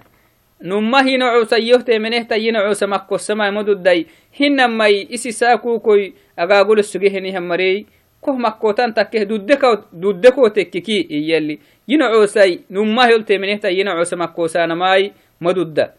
نما 0.61 1.01
هنا 1.01 1.25
عوسى 1.25 1.55
يهتي 1.55 1.99
منه 1.99 2.21
تينا 2.23 2.59
عوسى 2.59 2.85
مكو 2.85 3.15
السماء 3.15 3.51
مدد 3.51 3.83
داي. 3.83 4.05
هنا 4.41 4.67
مي 4.67 5.13
إسي 5.13 5.31
ساكو 5.31 5.79
كوي 5.79 6.13
أغاقول 6.39 6.79
السجيه 6.79 7.39
هم 7.39 7.47
مري. 7.47 7.85
كه 8.25 8.31
مكوتان 8.31 8.93
تكه 8.93 9.23
دودكو 9.23 9.77
دودكو 9.93 10.47
تككي 10.47 11.07
يلي. 11.09 11.59
ينعوسي 11.87 12.59
نما 12.71 13.05
يلتي 13.05 13.37
منه 13.37 13.55
تا 13.55 13.69
ينعوس 13.69 14.13
مكوسانا 14.13 14.75
ماي 14.75 15.11
مدودة 15.41 15.93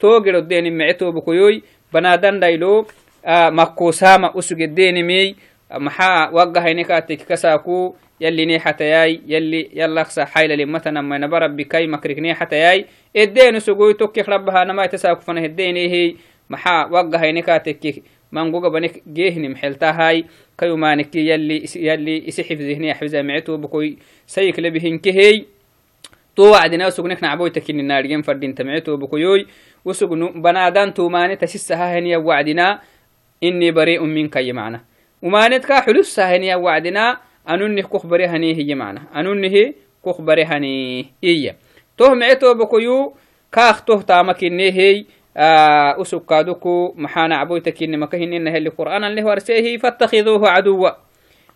تو 0.00 0.18
غير 0.18 0.38
الدين 0.38 0.78
معتو 0.78 1.12
بكويوي 1.12 1.62
بنادان 1.94 2.40
دايلو 2.40 2.86
آه 3.24 3.50
مكوساما 3.50 4.38
أسوغ 4.38 4.58
الدين 4.60 5.06
مي 5.06 5.36
maxaa 5.72 6.28
waggahaynekaatek 6.36 7.24
kasaaku 7.24 7.96
yalli 8.20 8.46
neexatayay 8.46 9.20
yalli 9.26 9.70
yallaksa 9.72 10.26
xayla 10.26 10.56
limatanamai 10.56 11.18
naba 11.18 11.38
rabbikay 11.48 11.86
makrik 11.88 12.18
neexatayay 12.20 12.84
eddeenu 13.14 13.60
sugoy 13.60 13.94
tokkek 13.94 14.26
rabbahanamai 14.28 14.88
tasaakufana 14.92 15.40
heddeenehey 15.40 16.16
maxaa 16.48 16.86
waggahaynekaatekke 16.92 18.02
mangoga 18.30 18.70
banek 18.70 19.00
geehnim 19.16 19.54
xeltahay 19.56 20.24
kayumaniki 20.56 21.24
yalli 21.28 22.16
isi 22.28 22.42
xifzihni 22.44 22.92
xifza 22.98 23.22
mictu 23.22 23.56
bukoy 23.58 23.96
sayik 24.26 24.58
lebihinkehey 24.58 25.36
to 26.34 26.50
wacdina 26.50 26.88
usugnek 26.88 27.20
nacboytakini 27.22 27.82
naadhigen 27.82 28.22
fadhinta 28.22 28.64
mictu 28.64 28.96
bukoyoy 28.98 29.44
usugnu 29.84 30.32
banaadan 30.42 30.92
tumane 30.92 31.36
tasisahaheniya 31.36 32.18
wacdina 32.20 32.80
ini 33.40 33.72
bari'un 33.72 34.10
minkaye 34.10 34.52
macna 34.52 34.80
umanet 35.22 35.66
ka 35.66 35.82
xulusaheniya 35.84 36.58
wacdina 36.58 37.20
anunih 37.44 37.84
kok 37.84 38.06
barehani 38.06 38.54
hiye 38.54 38.74
macna 38.74 39.06
anunihi 39.14 39.74
kok 40.02 40.22
barehani 40.22 41.12
iya 41.20 41.54
toh 41.96 42.14
micto 42.14 42.54
bukoyu 42.54 43.12
kaak 43.50 43.84
toh 43.86 44.02
tamakinehey 44.02 45.06
usukaaduku 45.98 46.94
maxaa 46.96 47.28
nacboytakinni 47.28 47.96
makahinina 47.96 48.50
heli 48.50 48.70
qur'aanan 48.70 49.12
leh 49.14 49.24
warseehi 49.24 49.78
fattakiduuhu 49.78 50.46
caduwa 50.46 50.96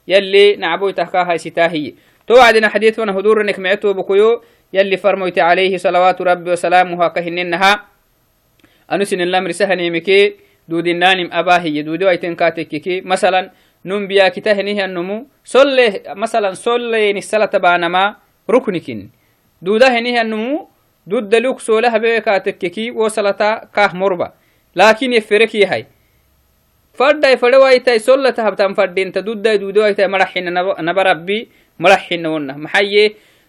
yalli 0.07 0.57
nacboytah 0.57 1.09
kaa 1.11 1.25
haysitaahiye 1.25 1.95
to 2.27 2.35
wacdina 2.35 2.69
xadiidfana 2.71 3.13
huduranek 3.13 3.59
mecetobukuyo 4.73 4.73
yalli 4.73 4.97
farmoyte 4.99 5.41
calayhi 5.41 5.79
salawaatu 5.79 6.25
rabbi 6.25 6.51
wasalaamuha 6.51 7.11
kahininaha 7.11 7.85
anusin 8.89 9.25
lamri 9.29 9.55
sahanimike 9.55 10.37
duudinaanim 10.69 11.29
abaahiye 11.31 11.83
duudo 11.83 12.09
aiten 12.09 12.37
kaatekkiki 12.37 13.03
masalan 13.03 13.51
num 13.85 14.07
biyakitahenihiannumu 14.09 15.27
solle 15.45 16.03
masalan 16.15 16.55
solleenisalata 16.57 17.59
baanama 17.61 18.17
ruknikin 18.49 19.11
duudahenihiannumu 19.63 20.69
duddaluk 21.07 21.61
soole 21.61 21.89
habeekaatekkeki 21.89 22.91
wo 22.91 23.09
salata 23.09 23.69
kaah 23.73 23.95
morba 23.95 24.33
laakin 24.75 25.13
yeferek 25.13 25.55
yahay 25.55 25.85
fadday 26.99 27.37
fade 27.37 27.57
waitai 27.57 28.01
sollata 28.01 28.43
habtan 28.43 28.75
fadinta 28.75 29.23
dudday 29.23 29.59
duude 29.59 29.81
waitai 29.81 30.09
maraxina 30.09 30.51
naba 30.83 31.03
rabbi 31.05 31.49
maraxina 31.79 32.31
wonna 32.31 32.59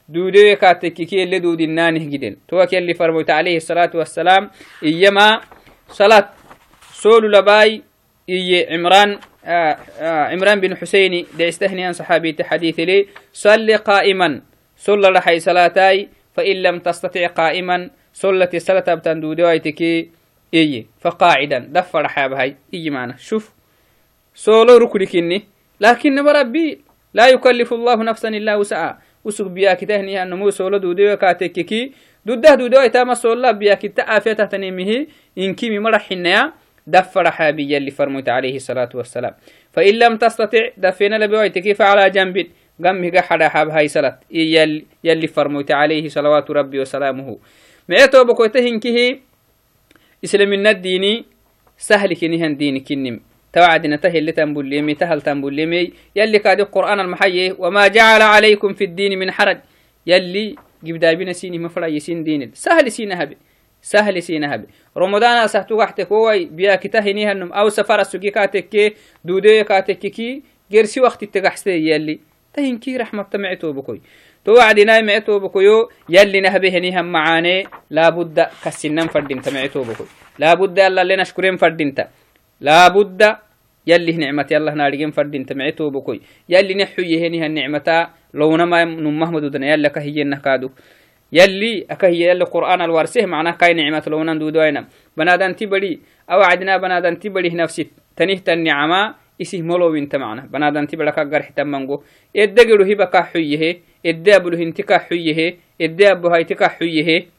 maxaye 0.07 0.13
duudewe 0.13 0.55
kaatekkeki 0.55 1.19
ele 1.19 1.39
duudinaanih 1.39 2.09
giden 2.09 2.35
towak 2.47 2.71
yalli 2.73 2.93
farmoyta 2.93 3.37
alayhi 3.37 3.57
الsalaatu 3.57 3.97
wassalaam 3.97 4.49
iyama 4.81 5.41
salat 5.91 6.27
soolu 6.93 7.29
labaay 7.29 7.81
iye 8.27 8.67
cimraan 8.67 9.19
آه 9.47 9.77
آه 9.99 10.35
عمران 10.35 10.59
بن 10.59 10.75
حسين 10.75 11.25
دعستهني 11.39 11.83
عن 11.83 11.93
صحابي 11.93 12.35
حديث 12.43 12.79
لي 12.79 13.07
صل 13.33 13.77
قائما. 13.77 14.41
صلى 14.77 15.07
لحي 15.09 15.39
صلاتاي 15.39 16.09
فإن 16.35 16.55
لم 16.55 16.79
تستطع 16.79 17.27
قائما 17.27 17.89
صلت 18.13 18.55
الصلاة 18.55 18.93
بتندودي 18.93 19.43
وايتكي 19.43 20.11
إيه 20.53 20.85
فقاعدا. 20.99 21.59
دفر 21.71 22.07
حابهاي 22.07 22.55
إيه 22.73 22.89
معنا 22.89 23.15
شوف 23.17 23.51
سولو 24.35 24.77
ركنكني 24.77 25.43
لكن 25.79 26.23
بربي 26.23 26.81
لا 27.13 27.27
يكلف 27.27 27.73
الله 27.73 28.03
نفسا 28.03 28.27
إلا 28.27 28.55
وسعها. 28.55 28.99
أنه 30.23 30.35
مو 30.35 30.49
سولو 30.49 30.77
دودي 30.77 31.13
وكاتككي 31.13 31.91
دوده 32.25 32.55
دودي 32.55 32.77
ويتاما 32.77 33.13
سولا 33.13 33.51
بيا 33.51 33.73
كتا 33.73 34.03
آفية 34.03 34.33
تنميه 34.33 35.07
إنكي 35.37 35.79
ممرحنا 35.79 36.53
دفر 36.87 37.31
حابي 37.31 37.77
اللي 37.77 37.91
فرمت 37.91 38.29
عليه 38.29 38.55
الصلاة 38.55 38.89
والسلام 38.93 39.33
فإن 39.71 39.93
لم 39.93 40.17
تستطع 40.17 40.67
دفنا 40.77 41.15
لبويتك 41.15 41.73
فعلى 41.73 42.09
جنب 42.09 42.47
قمه 42.85 43.21
حدا 43.21 43.47
حاب 43.47 43.69
هاي 43.69 43.87
صلاة 43.87 44.19
يلي, 44.31 44.85
يلي 45.03 45.27
فرمت 45.27 45.71
عليه 45.71 46.09
صلوات 46.09 46.51
ربي 46.51 46.79
وسلامه 46.79 47.37
معتو 47.89 48.23
بكوته 48.23 48.79
كه 48.79 49.19
إسلام 50.23 50.53
الديني 50.53 51.25
سهل 51.77 52.13
كنهن 52.13 52.57
ديني 52.57 52.79
كنم 52.79 53.19
توعدنا 53.53 53.99
اللي 54.05 54.31
تنبوليمي 54.31 54.93
تهل 54.93 55.21
تنبوليمي. 55.21 55.93
يلي 56.15 56.39
كاد 56.39 56.59
القرآن 56.59 56.99
المحيي 56.99 57.55
وما 57.59 57.87
جعل 57.87 58.21
عليكم 58.21 58.73
في 58.73 58.83
الدين 58.83 59.19
من 59.19 59.31
حرج. 59.31 59.57
يلي 60.07 60.55
جبدا 60.83 61.13
بنا 61.13 61.33
سيني 61.33 61.59
مفرا 61.59 61.87
يسين 61.87 62.23
دين. 62.23 62.51
سهل 62.53 62.91
سينا 62.91 63.23
هبي 63.23 63.37
سهل 63.81 64.23
سينا 64.23 64.55
هبي. 64.55 64.67
رمضان 64.97 65.47
سهتو 65.47 65.75
وحتك 65.75 66.11
هو 66.11 66.39
بيا 66.51 66.75
كتهني 66.75 67.31
هنم 67.31 67.53
أو 67.53 67.69
سفر 67.69 68.01
السجي 68.01 68.29
كاتك 68.29 68.93
دودي 69.25 69.63
كاتك 69.63 69.99
كي 69.99 70.43
جرسي 70.71 71.01
وقت 71.01 71.23
التجحسي 71.23 71.71
يلي. 71.71 72.19
تهين 72.53 72.77
كي 72.77 72.97
رحمة 72.97 73.23
تمعتو 73.23 73.73
بكوي 73.73 74.01
توعدنا 74.45 75.01
معتو 75.01 75.39
بكيو 75.39 75.89
يلي 76.09 76.39
نهبه 76.41 76.77
نهم 76.77 77.05
معاني 77.05 77.67
لابد 77.89 78.47
كسنن 78.65 79.07
فردين 79.07 79.41
تمعتو 79.41 79.83
بكوي 79.83 80.07
لابد 80.39 80.79
الله 80.79 81.03
لنا 81.03 81.23
شكرين 81.23 81.57
فردين 81.57 81.93
لابد 82.61 83.21
يلي 83.87 84.11
نعمة 84.11 84.47
الله 84.51 84.73
نارجين 84.73 85.11
فردين 85.11 85.45
تمعتو 85.45 85.89
بكوي. 85.89 86.21
يلي 86.49 86.73
نحو 86.73 87.01
يهني 87.01 87.45
النعمة 87.45 88.07
لو 88.33 88.57
نما 88.57 88.83
نمه 88.83 89.31
مدودنا 89.31 89.73
يلا 89.73 89.89
كهي 89.89 90.21
النكادو. 90.21 90.69
يلي 91.33 91.85
أكهي 91.91 92.21
يلي 92.21 92.43
القرآن 92.43 92.81
الوارسه 92.81 93.25
معناه 93.25 93.51
كاي 93.51 93.73
نعمة 93.73 94.03
لو 94.07 94.23
نندو 94.23 94.49
دوينا 94.49 94.87
بنادان 95.17 95.55
تبري 95.55 95.99
أو 96.31 96.39
عدنا 96.41 96.77
بنادان 96.77 97.19
تبري 97.19 97.49
نفسي. 97.49 97.87
تنيه 98.15 98.43
النعمة 98.47 99.27
isih 99.37 99.61
molowinta 99.61 100.17
macna 100.17 100.49
banadanti 100.49 100.97
bada 100.97 101.13
kaggar 101.13 101.45
hitamango 101.45 102.01
edde 102.33 102.61
gedo 102.65 102.83
hiba 102.83 103.05
ka 103.05 103.21
xuyyehe 103.29 103.81
edde 104.03 104.33
abulu 104.33 104.57
hinti 104.57 104.81
ka 104.81 104.97
xuyyehe 105.05 105.57
edde 105.77 106.09
abuhayti 106.09 106.55
ka 106.57 106.73
xuyyehe 106.73 107.29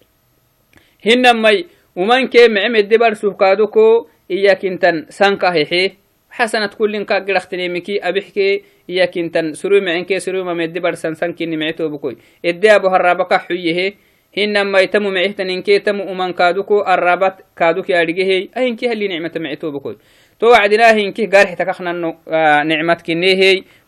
hinamai 1.02 1.66
umanke 1.96 2.48
mecem 2.48 2.74
edde 2.76 2.98
bar 3.02 3.18
suhkaado 3.18 3.66
ko 3.66 4.06
iyakintan 4.28 5.06
sanka 5.10 5.52
hehe 5.52 5.96
حسنة 6.30 6.66
كل 6.66 7.02
كا 7.02 7.18
قرختني 7.18 7.68
مكي 7.68 7.98
أبحكي 8.04 8.62
إيا 8.90 9.04
كنتن 9.04 9.52
سرو 9.52 9.80
معينكي 9.80 10.20
سرو 10.20 10.44
ما 10.44 10.54
مدي 10.54 10.80
برسن 10.80 11.14
سن 11.14 11.32
كني 11.32 11.56
معتو 11.56 11.88
بكوي. 11.88 12.16
إدي 12.44 12.74
أبو 12.74 12.88
هرابك 12.88 13.32
حيه 13.34 13.94
هنما 14.36 14.80
يتم 14.80 15.02
معيهتن 15.02 15.50
إنكي 15.50 15.78
تم 15.78 16.00
أمان 16.00 16.32
كادوكو 16.32 16.80
الرابط 16.80 17.34
كادوكي 17.56 18.00
أرجيه 18.00 18.48
أينكي 18.56 18.88
هلي 18.88 19.08
نعمة 19.08 19.32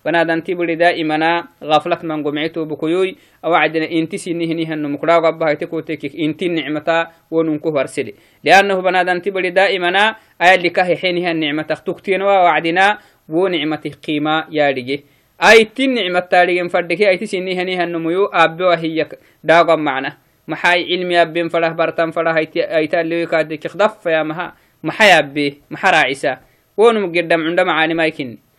بنادنتي 0.05 0.55
بلي 0.55 0.75
دائما 0.75 1.45
غفلت 1.65 2.05
من 2.05 2.25
قمعتو 2.25 2.65
بكيوي 2.65 3.17
أو 3.45 3.55
عدنا 3.55 3.91
إنتي 3.91 4.17
سينيه 4.19 4.75
هنو 4.75 4.89
مقراو 4.89 5.27
قبها 5.27 5.55
تكو 5.55 5.81
تكيك 5.81 6.17
إنتي 6.17 6.47
النعمة 6.47 7.09
وننكو 7.31 7.79
هرسلي 7.79 8.15
لأنه 8.45 8.81
بنادنتي 8.81 9.31
بلي 9.31 9.51
دائما 9.51 10.15
اللي 10.43 10.71
كهي 10.71 10.97
حينها 10.97 11.31
النعمة 11.31 11.63
تكتين 11.63 12.23
وعدنا 12.23 12.99
ونعمة 13.29 13.91
قيمة 14.07 14.45
يارجي 14.51 15.05
أي 15.51 15.65
تين 15.65 15.95
نعمة 15.95 16.21
تاريجين 16.21 16.69
فردكي 16.69 17.09
أي 17.09 17.17
تسينيه 17.17 17.63
هنيه 17.63 17.85
النمو 17.85 18.25
أبو 18.25 18.69
هي 18.71 19.07
داغم 19.45 19.81
معنا. 19.81 20.17
maxay 20.51 20.83
cilmi 20.91 21.15
abben 21.15 21.47
fadah 21.47 21.73
bartan 21.79 22.11
fadah 22.11 22.35
aitaleyokaadeki 22.35 23.71
kdafayamaha 23.71 24.47
maxay 24.83 25.13
abbe 25.15 25.47
maxa 25.71 25.89
raacisa 25.95 26.33
wonum 26.75 27.13
gedam 27.15 27.47
cunda 27.47 27.63
macaanimaykini 27.63 28.50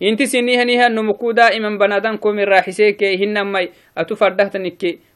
inti 0.00 0.26
sinihanihanumuku 0.26 1.32
daa'iman 1.32 1.78
banadan 1.78 2.18
komin 2.18 2.46
raaxiseke 2.46 3.16
hinamai 3.16 3.70
atu 3.96 4.16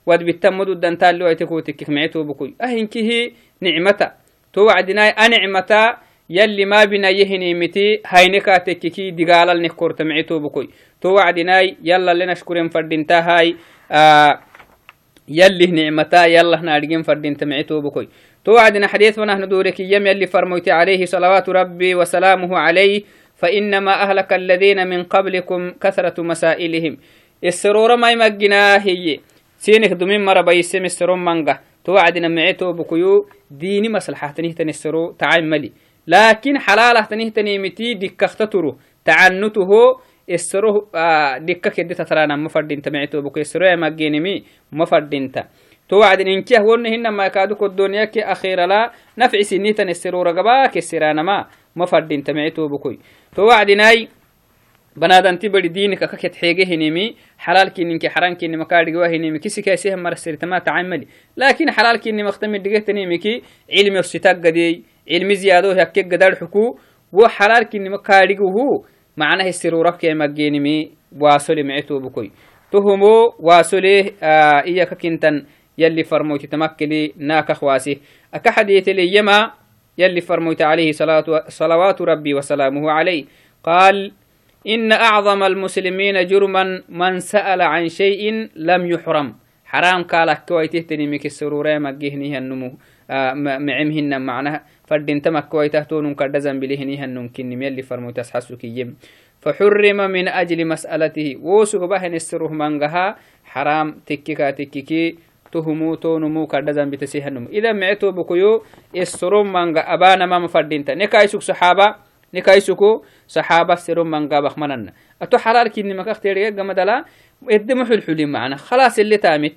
wadbitammadudantaalioaite 0.06 1.46
kotekek 1.46 1.88
mecetobukuy 1.88 2.50
ahinkihi 2.58 3.34
nicmata 3.60 4.12
to 4.52 4.64
wacdinai 4.64 5.12
a 5.16 5.28
nicmata 5.28 5.98
yalli 6.28 6.64
ma 6.66 6.86
binayehinimiti 6.86 8.00
hayne 8.04 8.40
kaatekeki 8.40 9.12
digaalalnek 9.12 9.74
korta 9.76 10.04
mecetobukuy 10.04 10.66
to 11.00 11.14
wacdinai 11.14 11.76
yalla 11.82 12.14
lenashkuren 12.14 12.70
fadintahay 12.70 13.54
يلي 15.28 15.66
نعمتا 15.66 16.26
يلا 16.26 16.60
نارجين 16.60 17.02
فردين 17.02 17.36
تمعتو 17.36 17.80
بكوي 17.80 18.08
توعدنا 18.44 18.86
حديث 18.86 19.18
ونحن 19.18 19.48
دورك 19.48 19.80
يم 19.80 20.06
يلي 20.06 20.26
فرموت 20.26 20.68
عليه 20.68 21.04
صلوات 21.04 21.48
ربي 21.48 21.94
فإنما 23.40 23.92
أهلك 24.02 24.32
الذين 24.32 24.86
من 24.86 25.02
قبلكم 25.02 25.60
كثرة 25.82 26.22
مسائلهم. 26.22 26.96
السرور 27.44 27.96
ما 27.96 28.10
يمجنا 28.10 28.82
هي. 28.82 29.18
سينك 29.56 29.92
دمين 29.92 30.24
مرة 30.24 30.40
بيسم 30.42 30.84
السرور 30.84 31.16
منغا 31.16 31.58
توعدنا 31.84 32.28
معتو 32.28 32.72
بكيو. 32.72 33.26
ديني 33.50 33.88
مصلحة 33.88 34.32
تنهتني 34.36 34.70
السرور 34.70 35.14
تعملي 35.18 35.72
لكن 36.06 36.58
حلالة 36.58 37.00
تنهتني 37.00 37.58
متي 37.58 37.94
دكختترو 37.94 38.76
تعنته 39.04 39.70
isro 40.28 40.92
dikka 41.40 41.70
kedita 41.70 42.04
tarana 42.04 42.36
mafadinta 42.36 42.90
mecto 42.90 43.22
buko 43.22 43.40
isroya 43.40 43.76
maggenimi 43.76 44.44
mafadinta 44.70 45.48
to 45.88 45.96
wacdin 45.96 46.28
inkiyah 46.28 46.60
wonna 46.60 46.92
hinama 51.78 52.00
kaadu 52.00 52.08
kodoniyake 52.08 52.28
akhirala 52.28 52.28
nafci 52.28 52.28
sinitan 52.28 52.34
isiruragaba 52.34 52.34
kesiranama 52.34 52.34
mafadinta 52.34 52.34
mecto 52.34 52.68
bukoy 52.68 52.98
to 53.34 53.46
wacdinai 53.46 54.08
banadanti 54.96 55.48
bari 55.48 55.68
diinika 55.68 56.08
kaket 56.08 56.34
xeege 56.34 56.64
hinimi 56.64 57.16
xalaalkininki 57.38 58.08
xarankinima 58.08 58.64
kaadhigawa 58.64 59.08
hinimi 59.08 59.38
kisikasiha 59.38 59.96
marasiritama 59.96 60.60
tacamali 60.60 61.08
lakin 61.36 61.68
xalaalkinima 61.70 62.32
ktami 62.32 62.58
dhigetanimiki 62.58 63.42
cilmi 63.68 63.98
ositaggadey 63.98 64.82
cilmi 65.06 65.34
ziyaado 65.36 65.74
hakke 65.74 66.02
gadar 66.02 66.34
xuku 66.34 66.78
wo 67.12 67.28
xalaalkinima 67.28 67.98
kaadhiguhu 67.98 68.84
معناه 69.18 69.48
السرورك 69.48 70.04
يا 70.04 70.14
مجينمي 70.14 70.90
واسولي 71.20 71.62
معتو 71.62 71.98
بكوي 71.98 72.30
تهمو 72.72 73.34
واسولي 73.38 74.12
آه 74.22 74.62
إياك 74.66 74.94
كنتن 74.94 75.44
يلي 75.78 76.04
فرموت 76.04 76.46
تمكلي 76.46 77.12
ناك 77.16 77.52
خواسي 77.52 78.00
أكا 78.34 78.50
حديث 78.50 78.88
لي 78.88 79.16
يما 79.16 79.50
يلي 79.98 80.20
فرموت 80.20 80.62
عليه 80.62 80.92
صلوات 81.48 82.02
ربي 82.02 82.34
وسلامه 82.34 82.90
عليه. 82.90 83.24
قال 83.64 84.12
إن 84.66 84.92
أعظم 84.92 85.42
المسلمين 85.42 86.26
جرما 86.26 86.82
من 86.88 87.18
سأل 87.18 87.60
عن 87.62 87.88
شيء 87.88 88.48
لم 88.56 88.86
يحرم. 88.86 89.34
حرام 89.64 90.02
قالك 90.02 90.44
كويته 90.48 90.80
تنميك 90.80 91.26
السرورة 91.26 91.78
مجيهني 91.78 92.38
النمو 92.38 92.72
آه 93.10 93.32
معمهن 93.34 94.22
معناها 94.22 94.64
فردين 94.86 95.22
تمك 95.22 95.48
كويته 95.48 95.82
تونون 95.82 96.14
كردزن 96.14 96.60
بلهنيها 96.60 97.06
نمكن 97.06 97.62
يلي 97.62 97.82
فرمو 97.82 98.10
تسحسك 98.10 98.64
يم 98.64 98.96
فحرم 99.40 99.96
من 100.10 100.28
أجل 100.28 100.66
مسألته. 100.66 101.36
وسوك 101.42 101.82
بهن 101.90 102.14
السروه 102.14 102.52
منغها. 102.52 103.16
حرام 103.44 104.00
تككا 104.06 104.50
تككي. 104.50 105.18
تهمو 105.52 105.94
تونمو 105.94 106.46
كردزن 106.46 106.90
بتسيهنم 106.90 107.46
إذا 107.52 107.72
معتو 107.72 108.12
بكيو 108.12 108.62
السروم 108.96 109.52
منغا 109.52 109.80
أبانا 109.94 110.26
ما 110.26 110.38
مفردين 110.38 110.84
نكايسوك 110.88 111.42
صحابة 111.42 111.94
نكايسوكو 112.34 113.02
صحابة 113.28 113.72
السروم 113.72 114.10
منغا 114.10 114.40
بخمنن 114.40 114.92
أتو 115.22 115.38
حلال 115.38 115.68
كيني 115.68 115.94
مكاخ 115.94 116.20
تيريا 116.20 116.50
قمدلا 116.50 117.04
الدمح 117.50 117.88
الحليم 117.90 118.28
معنا 118.32 118.56
خلاص 118.56 118.98
اللي 118.98 119.16
تامت 119.16 119.54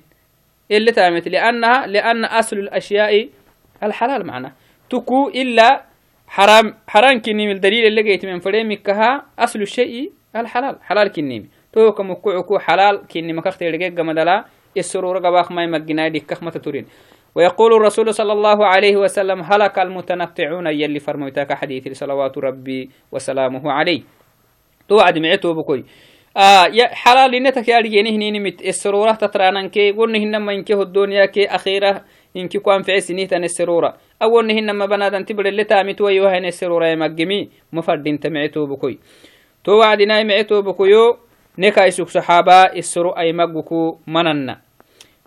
اللي 0.70 0.92
تامت 0.92 1.28
لأنها 1.28 1.86
لأن 1.86 2.24
أصل 2.24 2.56
الأشياء 2.58 3.28
الحلال 3.82 4.26
معنا 4.26 4.52
تكو 4.90 5.28
إلا 5.28 5.84
حرام 6.26 6.74
حرام 6.88 7.20
كنيم 7.20 7.50
الدليل 7.50 7.86
اللي 7.86 8.02
جيت 8.02 8.26
من 8.26 8.38
فريمك 8.38 8.82
كها 8.82 9.26
أصل 9.38 9.62
الشيء 9.62 10.12
الحلال 10.36 10.78
حلال 10.82 11.08
كنيم 11.08 11.50
تو 11.72 11.92
كمكوعكو 11.92 12.58
حلال 12.58 13.06
كنيم 13.06 13.40
كختي 13.40 13.68
رجيك 13.70 13.92
جمدلا 13.92 14.44
السرور 14.76 15.18
قباخ 15.18 15.52
ما 15.52 15.62
يمجنا 15.62 16.08
دي 16.08 16.20
كخمة 16.20 16.50
تورين 16.50 16.86
ويقول 17.34 17.72
الرسول 17.74 18.14
صلى 18.14 18.32
الله 18.32 18.66
عليه 18.66 18.96
وسلم 18.96 19.40
هلك 19.40 19.78
المتنطعون 19.78 20.66
يلي 20.66 20.98
فرموتاك 20.98 21.52
حديث 21.52 21.98
صلوات 21.98 22.38
ربي 22.38 22.90
وسلامه 23.12 23.72
عليه. 23.72 24.02
تو 24.88 24.96
وعد 24.96 25.18
معتو 25.18 25.54
بكوي. 25.54 25.84
آه 26.36 26.66
يا 26.66 26.86
حلال 26.86 27.34
إنتك 27.34 27.68
يا 27.68 27.78
رجيني 27.78 28.16
هني 28.16 28.40
مت 28.40 28.62
السرورة 28.62 29.12
تترانن 29.12 29.68
كي 29.68 29.90
قلنا 29.92 30.18
هنا 30.18 30.38
ما 30.38 30.52
إنك 30.52 30.70
الدنيا 30.70 31.26
كي 31.26 31.46
أخيرة 31.46 32.04
إنك 32.36 32.56
كوان 32.56 32.82
في 32.82 33.00
سنين 33.00 33.28
تن 33.28 33.44
السرورة 33.44 33.96
أول 34.22 34.50
هنا 34.50 34.72
ما 34.72 34.86
بنادن 34.86 35.24
تبر 35.24 35.46
اللي 35.46 35.64
تامت 35.64 36.00
ويوه 36.00 36.38
هن 36.38 36.44
السرورة 36.44 36.86
يمجمي 36.86 37.48
مفردين 37.72 38.20
تمعتو 38.20 38.66
بكوي. 38.66 38.98
تو 39.64 39.72
وعدنا 39.72 40.22
معتو 40.22 40.62
بكويو. 40.62 41.16
نكا 41.58 41.84
يسوك 41.84 42.08
صحابة 42.08 42.52
السرو 42.52 43.10
أي 43.10 43.32
مجكو 43.32 43.98
مننا. 44.06 44.60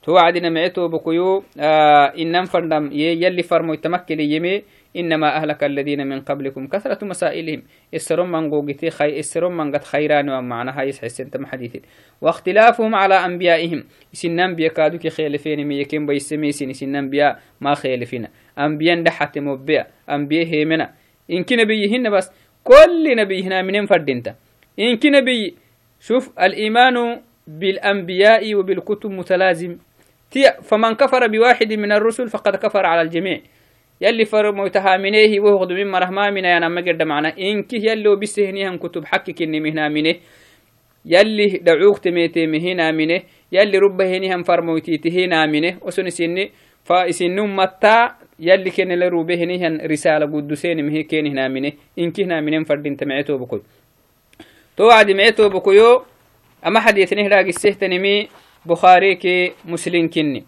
تو 0.03 0.11
وعدنا 0.13 0.49
معتو 0.49 0.87
بكويو 0.87 1.43
آه 1.59 2.13
إنم 2.17 2.45
فردم 2.45 2.89
يلي 2.91 3.43
فرمو 3.43 3.73
يتمكن 3.73 4.19
يمي 4.19 4.63
إنما 4.95 5.35
أهلك 5.37 5.63
الذين 5.63 6.07
من 6.07 6.21
قبلكم 6.21 6.67
كثرة 6.67 7.05
مسائلهم. 7.05 7.63
السرم 7.93 8.31
من 8.31 8.49
قوقتي 8.49 8.89
خي 8.89 9.19
السرم 9.19 9.57
من 9.57 9.71
قد 9.71 9.83
خيران 9.83 10.29
ومعنى 10.29 10.71
هاي 10.71 10.89
يسحسن 10.89 11.29
تم 11.29 11.45
حديث 11.45 11.75
واختلافهم 12.21 12.95
على 12.95 13.25
أنبيائهم. 13.25 13.83
سن 14.13 14.39
أنبياء 14.39 14.73
كادوك 14.73 15.07
خيلفين 15.07 15.67
ميكين 15.67 16.05
بيسميسين 16.05 16.73
سن 16.73 16.95
أنبياء 16.95 17.39
ما 17.61 17.73
خيلفين. 17.73 18.27
أنبياء 18.59 19.01
دحت 19.01 19.37
مبيا 19.37 19.87
أنبياء 20.09 20.45
هيمنا. 20.45 20.93
إن 21.31 21.43
كي 21.43 21.55
نبيهن 21.55 22.09
بس 22.09 22.31
كل 22.63 23.15
نبيهنا 23.17 23.61
من 23.61 23.85
فردنت 23.85 24.35
إن 24.79 24.97
كي 24.97 25.09
نبي 25.09 25.55
شوف 26.07 26.39
الإيمان 26.39 27.21
بالأنبياء 27.47 28.55
وبالكتب 28.55 29.09
متلازم. 29.09 29.77
فمن 30.63 30.93
كفر 30.93 31.27
بواحد 31.27 31.73
من 31.73 31.91
الرسل 31.91 32.27
فقد 32.27 32.55
كفر 32.55 32.85
على 32.85 33.01
الجميع. 33.01 33.41
يلي 34.01 34.25
فرمو 34.25 34.67
تهامنيه 34.67 35.39
وهو 35.39 35.65
من 35.65 35.91
مرهما 35.91 36.29
من 36.29 36.45
يانا 36.45 36.69
مقرد 36.69 37.01
معنا 37.01 37.29
إنك 37.37 37.73
يلي 37.73 38.15
بسهنيهم 38.15 38.77
كتب 38.77 39.05
حكك 39.05 39.41
مهنا 39.41 39.89
منه 39.89 40.15
يلي 41.05 41.47
دعوك 41.67 41.97
تميتي 41.97 42.47
مهنا 42.47 42.91
منه 42.91 43.21
يلي 43.51 43.77
ربهنيهم 43.77 44.43
فرموتي 44.43 44.97
تهينا 44.97 45.45
منه 45.45 45.77
وسن 45.81 46.09
سني 46.09 46.51
فإسنهم 46.83 47.55
متى 47.55 48.09
يلي 48.39 48.69
كان 48.69 48.99
لروبهنيهم 48.99 49.73
رسالة 49.91 50.25
قدسين 50.25 50.85
مهي 50.85 51.03
كين 51.03 51.27
هنا 51.27 51.47
منه 51.47 51.71
إنك 51.99 52.19
هنا 52.19 52.41
منهم 52.41 52.63
فردين 52.63 52.95
تمعتو 52.95 53.37
بكل. 53.37 53.61
توعد 54.77 55.11
معتو 55.11 55.49
بكيو. 55.49 56.03
أما 56.67 56.79
حديث 56.79 57.13
نهراق 57.13 57.45
السهتنمي 57.45 58.27
بخاري 58.65 59.15
كي 59.15 59.51
مسلم 59.65 60.09
كني. 60.09 60.43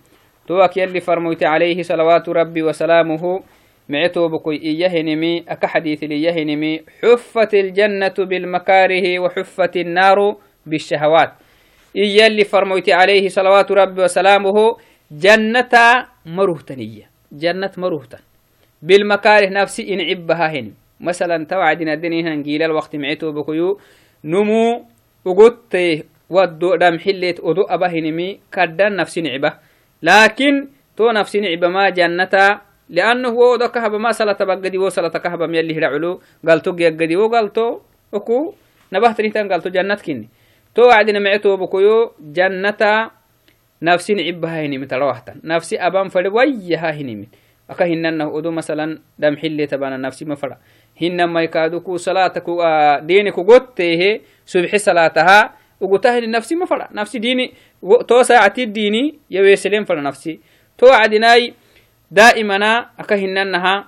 توك 0.47 0.77
يلي 0.77 0.99
فرموت 0.99 1.43
عليه 1.43 1.81
صلوات 1.81 2.29
ربي 2.29 2.63
وسلامه. 2.63 3.43
معتو 3.89 4.27
بكوي 4.27 4.55
إيه 4.55 5.01
نمي 5.01 5.43
أك 5.49 5.65
حديث 5.65 6.03
ليه 6.03 6.43
نمي 6.43 6.81
حفت 7.03 7.53
الجنة 7.53 8.13
بالمكاره 8.19 9.19
وحفت 9.19 9.77
النار 9.77 10.35
بالشهوات. 10.65 11.31
إيه 11.95 12.21
يلي 12.21 12.43
فرموت 12.43 12.89
عليه 12.89 13.29
صلوات 13.29 13.71
ربي 13.71 14.03
وسلامه. 14.03 14.77
جنة 15.11 16.05
مروهتنية 16.25 17.09
جنة 17.31 17.71
مروهتن 17.77 18.19
بالمكاره 18.81 19.49
نفسي 19.49 19.93
إن 19.93 20.01
عبها 20.01 20.47
هن. 20.51 20.73
مثلا 20.99 21.45
توعدنا 21.45 21.93
الدنيا 21.93 22.33
هنجيل 22.33 22.63
الوقت 22.63 22.95
معتو 22.95 23.31
بكيو. 23.31 23.79
نمو 24.23 24.85
وقلت 25.25 25.73
ودو 26.29 26.75
دم 26.75 26.99
حلت 26.99 27.39
ودو 27.39 27.61
أبهنمي 27.61 28.39
كدن 28.51 28.95
نفسي 28.95 29.21
نعبه. 29.21 29.53
لكن 30.03 30.67
تو 30.97 31.11
نفسي 31.11 31.39
نعب 31.39 31.65
ما 31.65 31.89
جنتا 31.89 32.61
لأنه 32.89 33.29
هو 33.29 33.55
ده 33.55 33.67
كهب 33.67 33.93
ما 33.95 34.11
سلة 34.11 34.37
بقدي 34.39 34.77
وسلة 34.77 35.09
كهب 35.09 35.41
يلي 35.53 35.79
رعلو. 35.79 36.21
قال 36.47 36.59
تو 36.61 36.75
يقدي 36.79 37.15
وقال 37.15 37.53
تو 37.53 37.79
أكو 38.13 38.53
نبهت 38.93 39.21
نيتان 39.21 39.51
قال 39.51 39.61
تو 39.61 39.69
جنة 39.69 39.95
كني. 39.95 40.29
تو 40.75 40.89
عدنا 40.89 41.19
معتو 41.19 41.57
بكيو 41.57 42.11
جنتا 42.21 43.11
نفسي 43.81 44.13
نعبها 44.13 44.65
هني 44.65 44.77
متروحتا 44.77 45.35
نفسي 45.43 45.77
أبان 45.77 46.07
فلي 46.09 46.29
ويها 46.29 46.91
هني 46.91 47.15
من 47.15 47.25
أكا 47.69 47.85
هننه 47.85 48.37
أدو 48.37 48.51
مثلا 48.51 48.99
دم 49.19 49.35
حلي 49.37 49.67
تبانا 49.67 49.97
نفسي 49.97 50.25
مفرا. 50.25 50.57
قوته 53.29 54.19
سبح 54.45 54.75
صلاتها 54.75 55.53
وقتها 55.81 56.19
نفسي 56.19 56.55
مفرا 56.55 56.87
نفسي 56.91 57.19
ديني 57.19 57.53
تو 58.07 58.21
ساعتي 58.23 58.63
الديني 58.63 59.15
يويسلين 59.31 59.85
فر 59.85 60.01
نفسي. 60.01 60.39
تو 60.77 60.87
عدناي 60.87 61.53
دائما 62.11 62.89
أكهننها 62.99 63.87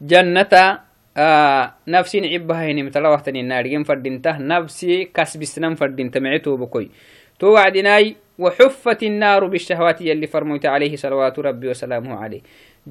جنة 0.00 0.78
آه 1.16 1.74
نفسي 1.88 2.20
نعبها 2.20 2.70
هني 2.70 2.82
مثل 2.82 3.06
وقتني 3.06 3.40
النار 3.40 3.84
فردينته 3.84 4.38
نفسي 4.38 5.04
كسب 5.04 5.44
سنم 5.44 5.74
فردينته 5.74 6.20
معتو 6.20 6.56
بكوي 6.56 6.90
تو 7.38 7.46
وعدناي 7.46 8.16
وحفت 8.38 9.02
النار 9.02 9.46
بالشهوات 9.46 10.00
يلي 10.00 10.26
فرموت 10.26 10.66
عليه 10.66 10.96
صلوات 10.96 11.38
ربي 11.38 11.68
وسلامه 11.68 12.14
عليه. 12.16 12.40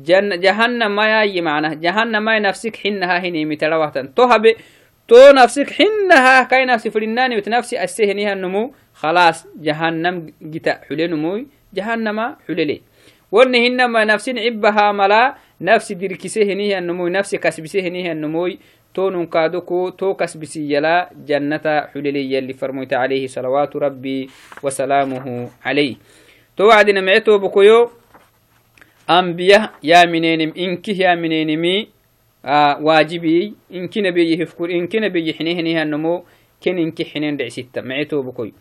جهنم 0.03 0.99
ياي 0.99 1.41
معناه 1.41 1.73
جهنم 1.73 2.23
ما 2.25 2.39
نفسك 2.39 2.75
حنها 2.75 3.19
هني 3.19 3.45
مثل 3.45 3.73
وقتن 3.73 4.13
تو 4.13 4.29
تو 5.07 5.31
نفسك 5.31 5.69
حنها 5.71 6.43
كاي 6.43 6.65
نفسي 6.65 6.89
فرناني 6.91 7.38
وتنفسي 7.38 7.83
السهنيها 7.83 8.33
النمو. 8.33 8.73
خلاص 8.93 9.47
جهنم 9.55 10.33
جتا 10.41 10.73
حلي 10.89 11.07
نموي. 11.07 11.47
جهنم 11.73 12.36
حللي 12.47 12.81
ورني 13.31 13.67
هنما 13.67 14.03
نفس 14.05 14.29
عبها 14.29 14.91
ملا. 14.91 15.36
نفس 15.62 15.91
دركسه 15.91 16.43
هنيه 16.43 16.77
النموي. 16.77 17.10
نفس 17.10 17.36
كسبسه 17.36 17.79
هنيه 17.79 18.12
النموي. 18.12 18.60
تون 18.93 19.25
كادوكو 19.25 19.89
تو 19.89 20.13
كسبسي 20.13 20.73
يلا. 20.73 21.10
جنة 21.27 21.88
حللي 21.93 22.33
يلي 22.33 22.53
فرميت 22.53 22.93
عليه 22.93 23.27
صلوات 23.27 23.75
ربي 23.75 24.29
وسلامه 24.63 25.49
عليه. 25.65 25.95
تو 26.57 26.67
وعدنا 26.67 27.01
معتو 27.01 27.38
بكيو 27.38 27.89
أنبياء 29.10 29.72
يا 29.84 30.06
منينم 30.06 30.54
إنك 30.58 30.89
يا 30.89 31.15
منينمي 31.15 31.88
آه 32.46 32.82
واجبي 32.82 33.54
إنك 33.74 33.98
نبي 33.98 34.41
يفكر 34.41 34.65
إنك 34.65 34.96
نبي 34.96 35.30
يحنيه 35.30 35.60
هنيه 35.60 35.82
النمو 35.84 36.24
كن 36.63 36.78
إنك 36.78 37.02
حنين 37.08 37.38
دع 37.38 37.48
ستة 37.48 37.82
معتو 37.82 38.22
بكوي. 38.22 38.54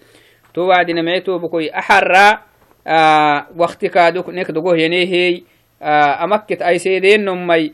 تو 0.55 0.61
وعدنا 0.69 1.03
معتو 1.03 1.39
بكوي. 1.39 1.71
أحرى 1.71 2.39
آه 2.87 3.47
وقت 3.57 3.85
كادوك 3.87 4.29
نكدوه 4.29 4.79
ينهي 4.79 5.43
آه 5.83 6.25
أمكت 6.25 6.63
أي 6.63 6.79
سيدين 6.79 7.25
نمي. 7.25 7.73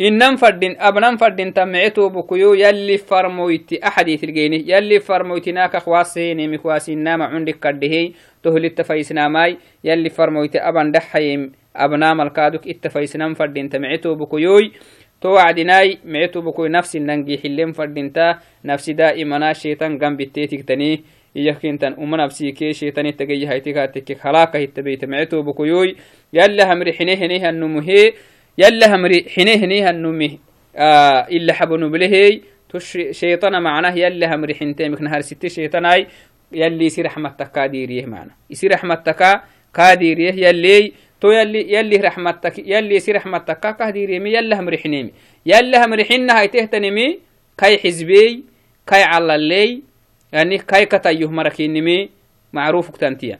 إنم 0.00 0.36
فردين 0.36 0.80
أبنم 0.80 1.16
فردين 1.16 1.54
تمعتو 1.54 2.08
بكيو 2.08 2.54
يلي 2.54 2.98
فرمويتي 2.98 3.86
أحدي 3.86 4.16
تلقيني 4.16 4.64
يلي 4.68 5.00
فرمويتي 5.00 5.52
ناك 5.52 5.76
خواسيني 5.76 6.48
مخواسين 6.48 6.98
نام 6.98 7.22
عندك 7.22 7.54
كردهي. 7.54 8.12
تهل 8.42 8.64
التفايسنا 8.64 9.28
ماي. 9.28 9.58
يلي 9.84 10.08
فرمويتي 10.08 10.58
أبن 10.58 10.92
دحيم. 10.92 11.52
أبنام 11.76 12.20
الكادوك 12.20 12.66
التفايسنام 12.66 13.34
فردين 13.34 13.68
تمعتو 13.68 14.14
بكيوي 14.14 14.72
تو 15.20 15.28
وعدناي 15.28 15.98
معتو 16.04 16.40
بكوي 16.40 16.68
نفسي 16.68 16.98
ننجي 16.98 17.38
حلم 17.38 17.72
فردينتا 17.72 18.38
نفسي 18.64 18.92
دائما 18.92 19.52
شيطان 19.52 19.98
جنب 19.98 20.20
التيتك 20.20 20.62
تنيه 20.68 20.98
iyakintan 21.34 21.94
uma 21.98 22.16
nafsike 22.16 22.74
sheitani 22.74 23.12
tagayi 23.12 23.46
haytikatekek 23.46 24.18
halaka 24.18 24.58
hitabeyta 24.58 25.06
meceto 25.06 25.42
bokoyoy 25.42 25.94
yalla 26.32 26.66
hamri 26.66 26.92
xine 26.92 27.16
henehanumuhe 27.16 28.14
yalla 28.58 28.88
hamri 28.90 29.24
xine 29.30 29.54
henehanumi 29.62 30.40
ila 30.74 31.52
xabonublehey 31.54 32.42
to 32.68 32.80
sheitana 32.80 33.60
macnah 33.60 33.94
yalla 33.94 34.26
hamri 34.26 34.54
xintemik 34.54 35.00
naharsite 35.00 35.48
sheitanai 35.48 36.06
yalli 36.52 36.86
isi 36.86 37.02
raxmatta 37.02 37.46
kadiriyeh 37.46 38.06
mana 38.06 38.34
isi 38.50 38.68
raxmatta 38.68 39.14
ka 39.14 39.44
kadiriyeh 39.72 40.34
yalley 40.34 40.90
to 40.90 41.09
yalli 41.28 41.68
yalli 41.68 41.98
raxmatta 41.98 42.48
yalli 42.64 42.96
isi 42.96 43.12
raxmatta 43.12 43.54
ka 43.54 43.76
kahdiriyemi 43.76 44.30
yalla 44.30 44.56
hamri 44.56 44.76
xinemi 44.76 45.12
yalla 45.44 45.82
hamri 45.82 46.04
xinna 46.04 46.32
haytehtanimi 46.40 47.20
kay 47.56 47.76
xizbey 47.76 48.42
kay 48.86 49.04
calaley 49.04 49.90
يعني 50.32 50.58
كاي 50.58 50.86
كتايوه 50.86 51.30
مركينمي 51.30 52.08
معروف 52.52 52.90
كتانتيا 52.90 53.38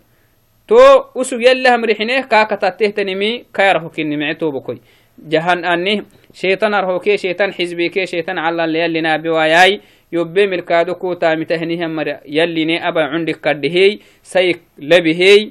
تو 0.69 0.77
أسوق 1.17 1.41
يلا 1.43 1.77
مريحنه 1.77 2.21
كا 2.21 2.43
كتاتيه 2.43 2.89
تنمي 2.89 3.45
كاي 3.55 3.73
رهو 3.73 3.89
كنمي 3.89 4.35
بكوي 4.35 4.81
جهان 5.19 5.65
أني 5.65 6.05
شيطان 6.35 6.75
أرهوكي 6.75 7.17
شيطان 7.17 7.53
حزبيكي 7.53 8.07
شيطان 8.07 8.39
على 8.39 8.65
اللي 8.65 8.79
يلي 8.79 9.01
نابي 9.01 9.29
وياي 9.29 9.81
يوبي 10.13 10.47
ملكادو 10.47 10.95
كو 10.95 11.15
تامي 11.15 11.45
تهنيهم 11.45 11.97
مر 11.97 12.17
يلي 12.27 12.65
ني 12.65 12.89
أبا 12.89 13.03
عندك 13.03 13.41
كدهي 13.41 13.99
سيك 14.23 14.61
لبهي. 14.79 15.51